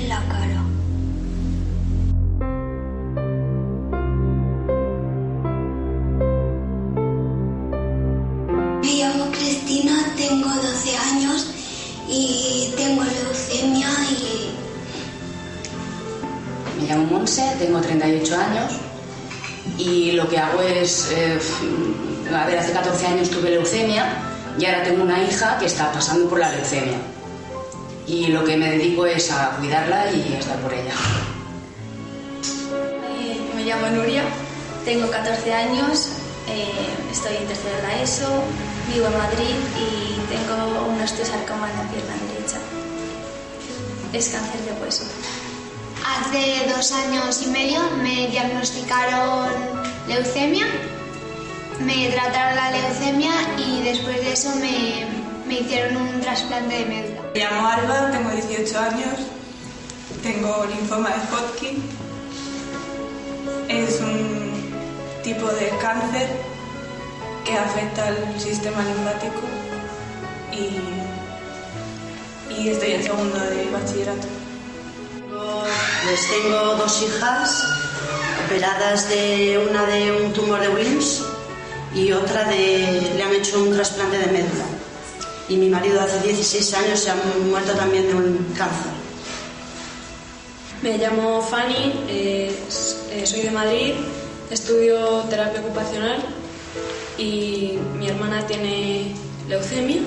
que 20.32 20.40
hago 20.40 20.62
es, 20.62 21.12
eh, 21.12 21.38
a 22.34 22.46
ver, 22.46 22.58
hace 22.58 22.72
14 22.72 23.06
años 23.06 23.30
tuve 23.30 23.50
leucemia 23.50 24.06
y 24.58 24.66
ahora 24.66 24.84
tengo 24.84 25.04
una 25.04 25.22
hija 25.22 25.58
que 25.60 25.66
está 25.66 25.92
pasando 25.92 26.30
por 26.30 26.40
la 26.40 26.50
leucemia. 26.50 26.98
Y 28.08 28.28
lo 28.28 28.44
que 28.46 28.56
me 28.56 28.72
dedico 28.72 29.06
es 29.06 29.30
a 29.30 29.58
cuidarla 29.58 30.10
y 30.12 30.34
a 30.34 30.40
estar 30.40 30.58
por 30.60 30.74
ella. 30.74 30.94
Eh, 33.20 33.40
me 33.56 33.64
llamo 33.66 33.88
Nuria, 33.88 34.24
tengo 34.86 35.12
14 35.12 35.54
años, 35.54 36.08
eh, 36.48 36.72
estoy 37.12 37.36
en 37.36 37.48
tercero 37.48 37.76
de 37.76 37.84
la 37.84 38.02
ESO, 38.02 38.44
vivo 38.94 39.08
en 39.08 39.18
Madrid 39.18 39.56
y 39.78 40.16
tengo 40.34 40.88
un 40.88 41.02
osteosarcoma 41.02 41.70
en 41.70 41.78
la 41.78 41.92
pierna 41.92 42.14
derecha. 42.34 42.58
Es 44.14 44.30
cáncer 44.30 44.62
de 44.62 44.82
hueso. 44.82 45.04
hace 46.06 46.74
dos 46.74 46.92
años 46.94 47.42
y 47.44 47.48
medio 47.48 47.82
me 48.02 48.28
diagnosticaron 48.28 49.81
leucemia, 50.08 50.66
me 51.80 52.10
trataron 52.10 52.56
la 52.56 52.72
leucemia 52.72 53.32
y 53.58 53.84
después 53.84 54.18
de 54.18 54.34
eso 54.34 54.50
me, 54.56 55.06
me 55.48 55.60
hicieron 55.60 55.98
un 55.98 56.22
trasplante 56.22 56.76
de 56.80 56.86
médula. 56.86 57.22
Me 57.34 57.40
llamo 57.40 57.68
Alba, 57.68 58.12
tengo 58.12 58.30
18 58.30 58.80
años, 58.80 59.20
tengo 60.24 60.66
linfoma 60.66 61.10
de 61.10 61.16
Hodgkin. 61.16 61.84
Es 63.68 64.00
un 64.02 64.52
tipo 65.24 65.48
de 65.48 65.70
cáncer 65.82 66.30
que 67.46 67.58
afecta 67.58 68.08
al 68.08 68.40
sistema 68.40 68.84
linfático 68.84 69.42
y, 70.52 70.80
y 72.54 72.70
estoy 72.70 72.92
en 72.94 73.04
segundo 73.04 73.40
de 73.40 73.70
bachillerato. 73.72 74.28
Pues 76.04 76.28
tengo 76.30 76.76
dos 76.76 77.02
hijas 77.04 77.66
operadas 78.52 79.08
de 79.08 79.66
una 79.70 79.86
de 79.86 80.12
un 80.12 80.34
tumor 80.34 80.60
de 80.60 80.68
Wilms 80.68 81.24
y 81.96 82.12
otra 82.12 82.44
de 82.44 83.14
le 83.16 83.24
han 83.24 83.34
hecho 83.34 83.64
un 83.64 83.74
trasplante 83.74 84.18
de 84.18 84.26
médula. 84.26 84.66
Y 85.48 85.56
mi 85.56 85.70
marido 85.70 86.02
hace 86.02 86.20
16 86.20 86.74
años 86.74 87.00
se 87.00 87.12
ha 87.12 87.16
muerto 87.50 87.72
también 87.74 88.08
de 88.08 88.14
un 88.14 88.54
cáncer. 88.58 88.92
Me 90.82 90.98
llamo 90.98 91.42
Fanny, 91.42 91.94
eh, 92.10 92.54
eh, 93.12 93.26
soy 93.26 93.42
de 93.42 93.52
Madrid, 93.52 93.94
estudio 94.50 95.22
terapia 95.30 95.62
ocupacional 95.62 96.22
y 97.18 97.78
mi 97.98 98.10
hermana 98.10 98.46
tiene 98.48 99.14
leucemia. 99.48 100.02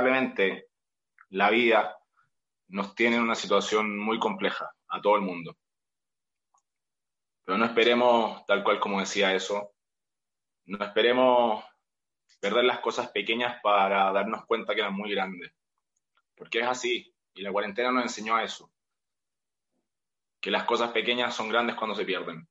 Lamentablemente, 0.00 0.68
la 1.30 1.50
vida 1.50 1.98
nos 2.68 2.94
tiene 2.94 3.16
en 3.16 3.22
una 3.22 3.34
situación 3.34 3.98
muy 3.98 4.18
compleja 4.18 4.70
a 4.88 5.00
todo 5.00 5.16
el 5.16 5.22
mundo. 5.22 5.56
Pero 7.44 7.58
no 7.58 7.64
esperemos, 7.64 8.44
tal 8.46 8.62
cual 8.62 8.78
como 8.78 9.00
decía 9.00 9.34
eso, 9.34 9.72
no 10.66 10.84
esperemos 10.84 11.64
perder 12.40 12.64
las 12.64 12.80
cosas 12.80 13.10
pequeñas 13.10 13.58
para 13.62 14.12
darnos 14.12 14.44
cuenta 14.46 14.74
que 14.74 14.80
eran 14.80 14.94
muy 14.94 15.10
grandes. 15.10 15.52
Porque 16.36 16.60
es 16.60 16.66
así, 16.66 17.14
y 17.34 17.42
la 17.42 17.52
cuarentena 17.52 17.90
nos 17.90 18.04
enseñó 18.04 18.36
a 18.36 18.44
eso, 18.44 18.70
que 20.40 20.50
las 20.50 20.64
cosas 20.64 20.92
pequeñas 20.92 21.34
son 21.34 21.48
grandes 21.48 21.74
cuando 21.74 21.96
se 21.96 22.04
pierden. 22.04 22.46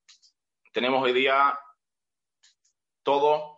Tenemos 0.74 1.02
hoy 1.02 1.14
día 1.14 1.58
todo 3.04 3.57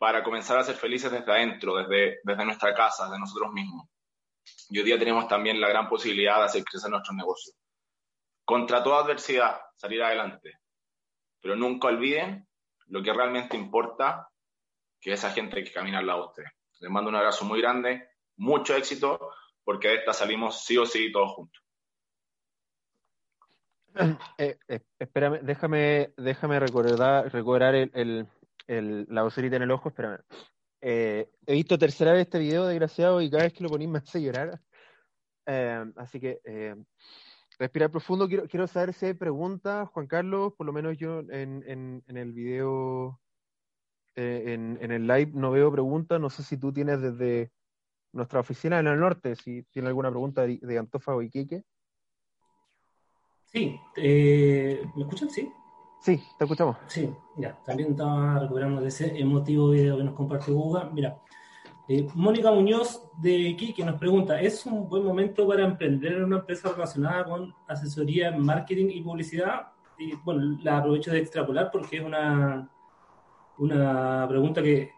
para 0.00 0.24
comenzar 0.24 0.56
a 0.56 0.64
ser 0.64 0.76
felices 0.76 1.12
desde 1.12 1.30
adentro, 1.30 1.76
desde, 1.76 2.20
desde 2.24 2.44
nuestra 2.46 2.72
casa, 2.74 3.04
desde 3.04 3.18
nosotros 3.18 3.52
mismos. 3.52 3.86
Y 4.70 4.78
hoy 4.78 4.84
día 4.86 4.98
tenemos 4.98 5.28
también 5.28 5.60
la 5.60 5.68
gran 5.68 5.90
posibilidad 5.90 6.38
de 6.38 6.44
hacer 6.44 6.64
crecer 6.64 6.90
nuestros 6.90 7.14
negocios. 7.14 7.54
Contra 8.46 8.82
toda 8.82 9.02
adversidad, 9.04 9.60
salir 9.76 10.02
adelante. 10.02 10.58
Pero 11.42 11.54
nunca 11.54 11.88
olviden 11.88 12.48
lo 12.86 13.02
que 13.02 13.12
realmente 13.12 13.58
importa, 13.58 14.26
que 14.98 15.12
es 15.12 15.18
esa 15.20 15.32
gente 15.32 15.62
que 15.62 15.70
camina 15.70 15.98
al 15.98 16.06
lado 16.06 16.20
de 16.22 16.26
ustedes. 16.28 16.50
Les 16.80 16.90
mando 16.90 17.10
un 17.10 17.16
abrazo 17.16 17.44
muy 17.44 17.60
grande, 17.60 18.08
mucho 18.36 18.74
éxito, 18.74 19.34
porque 19.62 19.88
de 19.88 19.94
esta 19.96 20.14
salimos 20.14 20.64
sí 20.64 20.78
o 20.78 20.86
sí 20.86 21.12
todos 21.12 21.32
juntos. 21.32 21.62
Eh, 24.38 24.56
eh, 24.66 24.80
espérame, 24.98 25.40
déjame, 25.42 26.14
déjame 26.16 26.58
recordar, 26.58 27.30
recobrar 27.30 27.74
el, 27.74 27.90
el- 27.92 28.26
el- 28.70 29.06
la 29.08 29.22
vocerita 29.22 29.56
en 29.56 29.62
el 29.62 29.70
ojo, 29.70 29.88
espérame. 29.88 30.20
Eh, 30.80 31.28
he 31.46 31.54
visto 31.54 31.76
tercera 31.76 32.12
vez 32.12 32.22
este 32.22 32.38
video, 32.38 32.66
desgraciado, 32.66 33.20
y 33.20 33.28
cada 33.30 33.42
vez 33.42 33.52
que 33.52 33.64
lo 33.64 33.68
ponís 33.68 33.88
me 33.88 33.98
hace 33.98 34.22
llorar. 34.22 34.60
Eh, 35.46 35.84
así 35.96 36.20
que 36.20 36.40
eh, 36.44 36.76
respirar 37.58 37.90
profundo. 37.90 38.28
Quiero, 38.28 38.46
quiero 38.46 38.66
saber 38.66 38.94
si 38.94 39.06
hay 39.06 39.14
preguntas, 39.14 39.88
Juan 39.88 40.06
Carlos, 40.06 40.52
por 40.56 40.66
lo 40.66 40.72
menos 40.72 40.96
yo 40.96 41.20
en, 41.30 41.64
en, 41.66 42.02
en 42.06 42.16
el 42.16 42.32
video, 42.32 43.20
eh, 44.14 44.54
en, 44.54 44.78
en 44.80 44.92
el 44.92 45.06
live 45.06 45.32
no 45.34 45.50
veo 45.50 45.72
preguntas. 45.72 46.20
No 46.20 46.30
sé 46.30 46.42
si 46.42 46.56
tú 46.56 46.72
tienes 46.72 47.00
desde 47.00 47.52
nuestra 48.12 48.40
oficina 48.40 48.78
en 48.78 48.86
el 48.86 48.98
norte, 49.00 49.34
si 49.36 49.64
tiene 49.64 49.88
alguna 49.88 50.10
pregunta 50.10 50.46
de, 50.46 50.58
de 50.62 50.78
Antofa 50.78 51.14
o 51.14 51.22
Iquique. 51.22 51.64
Sí, 53.46 53.76
eh, 53.96 54.80
¿me 54.94 55.02
escuchan? 55.02 55.28
Sí. 55.28 55.50
Sí, 56.00 56.22
te 56.38 56.44
escuchamos. 56.44 56.76
Sí, 56.86 57.14
ya, 57.36 57.54
también 57.64 57.90
estaba 57.90 58.38
recuperando 58.38 58.80
de 58.80 58.88
ese 58.88 59.18
emotivo 59.18 59.70
video 59.70 59.98
que 59.98 60.04
nos 60.04 60.14
compartió 60.14 60.54
Guga. 60.54 60.88
Mira, 60.90 61.20
eh, 61.88 62.08
Mónica 62.14 62.50
Muñoz 62.50 63.06
de 63.18 63.32
Iquique 63.32 63.84
nos 63.84 63.98
pregunta, 63.98 64.40
¿es 64.40 64.64
un 64.64 64.88
buen 64.88 65.04
momento 65.04 65.46
para 65.46 65.62
emprender 65.62 66.12
en 66.14 66.24
una 66.24 66.38
empresa 66.38 66.72
relacionada 66.72 67.24
con 67.24 67.54
asesoría 67.68 68.28
en 68.28 68.40
marketing 68.40 68.86
y 68.90 69.02
publicidad? 69.02 69.72
Y 69.98 70.14
bueno, 70.14 70.56
la 70.62 70.78
aprovecho 70.78 71.10
de 71.10 71.18
extrapolar 71.18 71.70
porque 71.70 71.98
es 71.98 72.02
una, 72.02 72.70
una 73.58 74.26
pregunta 74.26 74.62
que 74.62 74.92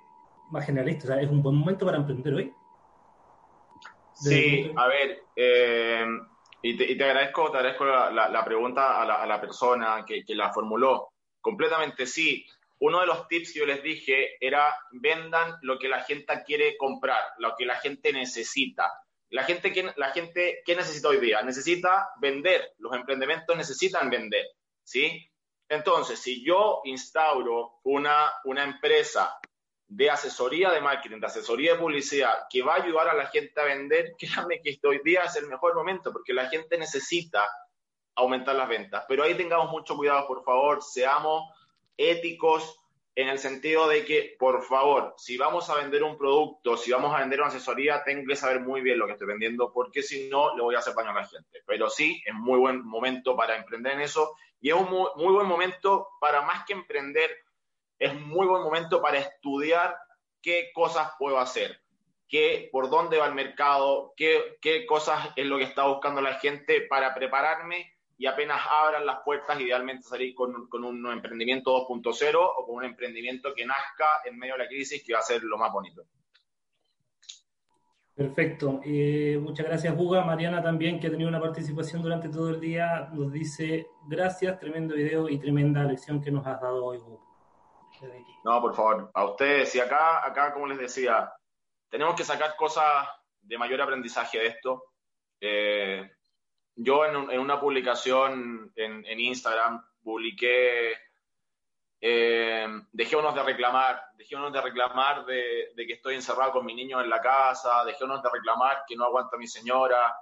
más 0.50 0.64
generalista, 0.64 1.04
o 1.04 1.06
sea, 1.08 1.20
¿es 1.20 1.30
un 1.30 1.42
buen 1.42 1.56
momento 1.56 1.84
para 1.84 1.98
emprender 1.98 2.34
hoy? 2.34 2.54
Sí, 4.12 4.70
a 4.76 4.86
ver, 4.86 5.24
eh, 5.34 6.04
y, 6.62 6.76
te, 6.76 6.94
te 6.94 7.04
agradezco, 7.04 7.50
te 7.50 7.58
agradezco 7.58 7.84
la, 7.84 8.10
la- 8.10 8.44
pregunta 8.44 9.00
a 9.00 9.04
la, 9.04 9.14
a 9.22 9.26
la 9.26 9.40
persona 9.40 10.04
que, 10.06 10.24
que 10.24 10.34
la 10.34 10.52
formuló. 10.52 11.12
Completamente 11.40 12.06
sí. 12.06 12.46
Uno 12.80 13.00
de 13.00 13.06
los 13.06 13.28
tips 13.28 13.52
que 13.52 13.58
yo 13.60 13.66
les 13.66 13.82
dije 13.82 14.36
era 14.40 14.74
vendan 14.92 15.56
lo 15.62 15.78
que 15.78 15.88
la 15.88 16.02
gente 16.02 16.42
quiere 16.44 16.76
comprar, 16.76 17.22
lo 17.38 17.54
que 17.56 17.64
la 17.64 17.76
gente 17.76 18.12
necesita. 18.12 18.90
La 19.30 19.44
gente, 19.44 19.72
que, 19.72 19.92
la 19.96 20.10
gente, 20.10 20.62
¿qué 20.64 20.76
necesita 20.76 21.08
hoy 21.08 21.18
día? 21.18 21.42
Necesita 21.42 22.10
vender. 22.20 22.72
Los 22.78 22.92
emprendimientos 22.94 23.56
necesitan 23.56 24.10
vender, 24.10 24.44
¿sí? 24.84 25.26
Entonces, 25.68 26.18
si 26.18 26.44
yo 26.44 26.82
instauro 26.84 27.80
una, 27.84 28.30
una 28.44 28.64
empresa 28.64 29.38
de 29.94 30.08
asesoría 30.08 30.70
de 30.70 30.80
marketing, 30.80 31.20
de 31.20 31.26
asesoría 31.26 31.72
de 31.72 31.78
publicidad, 31.78 32.46
que 32.48 32.62
va 32.62 32.74
a 32.74 32.82
ayudar 32.82 33.08
a 33.08 33.14
la 33.14 33.26
gente 33.26 33.60
a 33.60 33.64
vender, 33.64 34.14
créanme 34.18 34.60
que 34.62 34.78
hoy 34.84 35.00
día 35.04 35.22
es 35.24 35.36
el 35.36 35.46
mejor 35.48 35.74
momento, 35.74 36.12
porque 36.12 36.32
la 36.32 36.48
gente 36.48 36.78
necesita 36.78 37.46
aumentar 38.14 38.54
las 38.54 38.68
ventas. 38.68 39.04
Pero 39.06 39.22
ahí 39.22 39.34
tengamos 39.34 39.70
mucho 39.70 39.96
cuidado, 39.96 40.26
por 40.26 40.42
favor, 40.44 40.82
seamos 40.82 41.44
éticos 41.96 42.78
en 43.14 43.28
el 43.28 43.38
sentido 43.38 43.86
de 43.86 44.06
que, 44.06 44.34
por 44.38 44.62
favor, 44.62 45.14
si 45.18 45.36
vamos 45.36 45.68
a 45.68 45.74
vender 45.74 46.02
un 46.02 46.16
producto, 46.16 46.78
si 46.78 46.90
vamos 46.90 47.14
a 47.14 47.18
vender 47.18 47.40
una 47.40 47.48
asesoría, 47.48 48.02
tengo 48.02 48.26
que 48.26 48.36
saber 48.36 48.60
muy 48.60 48.80
bien 48.80 48.98
lo 48.98 49.04
que 49.06 49.12
estoy 49.12 49.26
vendiendo, 49.26 49.70
porque 49.74 50.02
si 50.02 50.30
no, 50.30 50.56
le 50.56 50.62
voy 50.62 50.74
a 50.74 50.78
hacer 50.78 50.94
daño 50.94 51.10
a 51.10 51.20
la 51.20 51.26
gente. 51.26 51.62
Pero 51.66 51.90
sí, 51.90 52.22
es 52.24 52.34
muy 52.34 52.58
buen 52.58 52.82
momento 52.82 53.36
para 53.36 53.56
emprender 53.56 53.92
en 53.92 54.00
eso 54.00 54.34
y 54.58 54.70
es 54.70 54.74
un 54.74 54.88
muy 54.88 55.32
buen 55.34 55.46
momento 55.46 56.08
para 56.18 56.40
más 56.40 56.64
que 56.64 56.72
emprender, 56.72 57.30
es 58.02 58.20
muy 58.20 58.48
buen 58.48 58.62
momento 58.62 59.00
para 59.00 59.18
estudiar 59.18 59.96
qué 60.42 60.70
cosas 60.74 61.12
puedo 61.20 61.38
hacer, 61.38 61.80
qué, 62.28 62.68
por 62.72 62.90
dónde 62.90 63.18
va 63.18 63.26
el 63.26 63.34
mercado, 63.34 64.12
qué, 64.16 64.56
qué 64.60 64.84
cosas 64.86 65.28
es 65.36 65.46
lo 65.46 65.56
que 65.56 65.64
está 65.64 65.86
buscando 65.86 66.20
la 66.20 66.34
gente 66.34 66.80
para 66.90 67.14
prepararme 67.14 67.92
y 68.18 68.26
apenas 68.26 68.60
abran 68.68 69.06
las 69.06 69.20
puertas, 69.24 69.60
idealmente 69.60 70.02
salir 70.02 70.34
con, 70.34 70.68
con 70.68 70.84
un 70.84 71.06
emprendimiento 71.12 71.86
2.0 71.88 72.34
o 72.34 72.66
con 72.66 72.76
un 72.76 72.84
emprendimiento 72.84 73.54
que 73.54 73.64
nazca 73.64 74.06
en 74.24 74.36
medio 74.36 74.54
de 74.54 74.64
la 74.64 74.68
crisis, 74.68 75.02
que 75.04 75.12
va 75.12 75.20
a 75.20 75.22
ser 75.22 75.42
lo 75.44 75.56
más 75.56 75.72
bonito. 75.72 76.02
Perfecto. 78.14 78.80
Eh, 78.84 79.38
muchas 79.40 79.66
gracias, 79.66 79.96
Buga. 79.96 80.24
Mariana 80.24 80.60
también, 80.60 80.98
que 80.98 81.06
ha 81.06 81.10
tenido 81.10 81.28
una 81.28 81.40
participación 81.40 82.02
durante 82.02 82.28
todo 82.28 82.50
el 82.50 82.60
día, 82.60 83.08
nos 83.12 83.32
dice 83.32 83.86
gracias, 84.08 84.58
tremendo 84.58 84.94
video 84.94 85.28
y 85.28 85.38
tremenda 85.38 85.84
lección 85.84 86.20
que 86.20 86.30
nos 86.30 86.46
has 86.46 86.60
dado 86.60 86.84
hoy, 86.84 86.98
Buga. 86.98 87.31
No, 88.44 88.60
por 88.60 88.74
favor, 88.74 89.10
a 89.14 89.24
ustedes. 89.24 89.74
Y 89.74 89.80
acá, 89.80 90.26
acá, 90.26 90.52
como 90.52 90.66
les 90.66 90.78
decía, 90.78 91.32
tenemos 91.88 92.14
que 92.14 92.24
sacar 92.24 92.56
cosas 92.56 93.08
de 93.40 93.58
mayor 93.58 93.80
aprendizaje 93.80 94.38
de 94.38 94.46
esto. 94.46 94.84
Eh, 95.40 96.10
yo 96.74 97.04
en, 97.04 97.38
una 97.38 97.60
publicación 97.60 98.72
en, 98.76 99.20
Instagram 99.20 99.84
publiqué, 100.02 100.94
eh, 102.00 102.66
dejé 102.90 103.16
unos 103.16 103.34
de 103.34 103.42
reclamar, 103.42 104.02
dejé 104.16 104.36
unos 104.36 104.52
de 104.52 104.60
reclamar 104.60 105.24
de, 105.26 105.72
de, 105.74 105.86
que 105.86 105.94
estoy 105.94 106.14
encerrado 106.14 106.52
con 106.52 106.64
mi 106.64 106.74
niño 106.74 107.00
en 107.00 107.10
la 107.10 107.20
casa, 107.20 107.84
dejé 107.84 108.04
unos 108.04 108.22
de 108.22 108.30
reclamar 108.30 108.84
que 108.88 108.96
no 108.96 109.04
aguanta 109.04 109.36
mi 109.36 109.46
señora. 109.46 110.16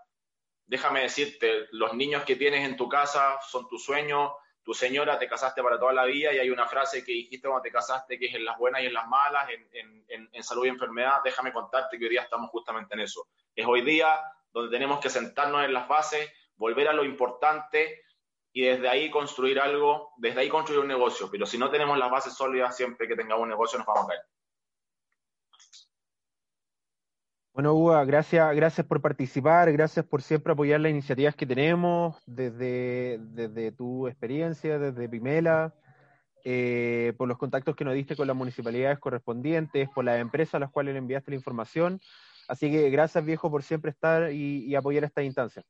Déjame 0.67 1.03
decirte, 1.03 1.69
los 1.73 1.95
niños 1.95 2.25
que 2.25 2.37
tienes 2.37 2.67
en 2.67 2.77
tu 2.77 2.89
casa 2.89 3.39
son 3.49 3.69
tu 3.69 3.79
sueño, 3.79 4.35
tu 4.63 4.75
señora 4.75 5.19
te 5.19 5.29
casaste 5.29 5.63
para 5.63 5.79
toda 5.79 5.93
la 5.93 6.05
vida 6.05 6.33
y 6.33 6.39
hay 6.39 6.51
una 6.51 6.67
frase 6.67 7.05
que 7.05 7.13
dijiste 7.13 7.49
cuando 7.49 7.63
te 7.63 7.73
casaste 7.73 8.19
que 8.19 8.27
es 8.27 8.35
en 8.35 8.45
las 8.45 8.59
buenas 8.59 8.83
y 8.83 8.87
en 8.87 8.95
las 8.95 9.09
malas, 9.09 9.49
en, 9.51 10.05
en, 10.09 10.29
en 10.33 10.43
salud 10.43 10.67
y 10.67 10.69
enfermedad. 10.69 11.21
Déjame 11.25 11.53
contarte 11.53 11.99
que 11.99 12.05
hoy 12.05 12.11
día 12.11 12.23
estamos 12.23 12.51
justamente 12.51 12.95
en 12.95 13.01
eso. 13.01 13.29
Es 13.55 13.67
hoy 13.67 13.83
día 13.83 14.21
donde 14.53 14.71
tenemos 14.71 15.01
que 15.01 15.09
sentarnos 15.09 15.65
en 15.65 15.73
las 15.73 15.89
bases 15.89 16.31
volver 16.61 16.89
a 16.89 16.93
lo 16.93 17.05
importante 17.05 18.03
y 18.53 18.63
desde 18.63 18.89
ahí 18.89 19.11
construir 19.11 19.59
algo, 19.59 20.13
desde 20.19 20.41
ahí 20.41 20.49
construir 20.49 20.81
un 20.81 20.89
negocio. 20.89 21.29
Pero 21.31 21.47
si 21.47 21.57
no 21.57 21.71
tenemos 21.71 21.97
las 21.99 22.11
bases 22.11 22.35
sólidas, 22.35 22.77
siempre 22.77 23.09
que 23.09 23.17
tengamos 23.17 23.45
un 23.45 23.49
negocio 23.49 23.79
nos 23.79 23.87
vamos 23.87 24.05
a 24.05 24.09
caer. 24.09 24.21
Bueno, 27.61 27.75
Uga, 27.75 28.03
gracias, 28.07 28.57
gracias 28.57 28.87
por 28.87 29.03
participar, 29.03 29.71
gracias 29.71 30.07
por 30.07 30.23
siempre 30.23 30.55
apoyar 30.55 30.81
las 30.81 30.93
iniciativas 30.93 31.37
que 31.37 31.45
tenemos, 31.45 32.17
desde, 32.25 33.19
desde 33.21 33.71
tu 33.73 34.09
experiencia, 34.09 34.79
desde 34.79 35.11
Pimela, 35.11 35.75
eh, 36.43 37.13
por 37.19 37.29
los 37.29 37.37
contactos 37.37 37.77
que 37.77 37.85
nos 37.85 37.93
diste 37.93 38.17
con 38.17 38.27
las 38.27 38.35
municipalidades 38.35 38.99
correspondientes, 38.99 39.91
por 39.91 40.07
las 40.07 40.19
empresas 40.23 40.55
a 40.55 40.59
las 40.61 40.71
cuales 40.71 40.95
le 40.95 41.01
enviaste 41.01 41.33
la 41.33 41.37
información. 41.37 42.01
Así 42.49 42.71
que 42.71 42.89
gracias, 42.89 43.23
viejo, 43.27 43.51
por 43.51 43.63
siempre 43.63 43.91
estar 43.91 44.33
y, 44.33 44.65
y 44.65 44.75
apoyar 44.75 45.05
esta 45.05 45.23
instancia. 45.23 45.63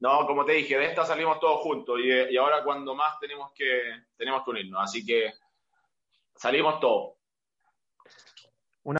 No, 0.00 0.26
como 0.26 0.42
te 0.46 0.52
dije, 0.52 0.78
de 0.78 0.86
esta 0.86 1.04
salimos 1.04 1.38
todos 1.38 1.60
juntos 1.60 2.00
y, 2.02 2.32
y, 2.32 2.36
ahora 2.38 2.64
cuando 2.64 2.94
más 2.94 3.20
tenemos 3.20 3.52
que, 3.54 3.82
tenemos 4.16 4.42
que 4.42 4.52
unirnos. 4.52 4.82
Así 4.82 5.04
que 5.04 5.34
salimos 6.34 6.80
todos. 6.80 7.15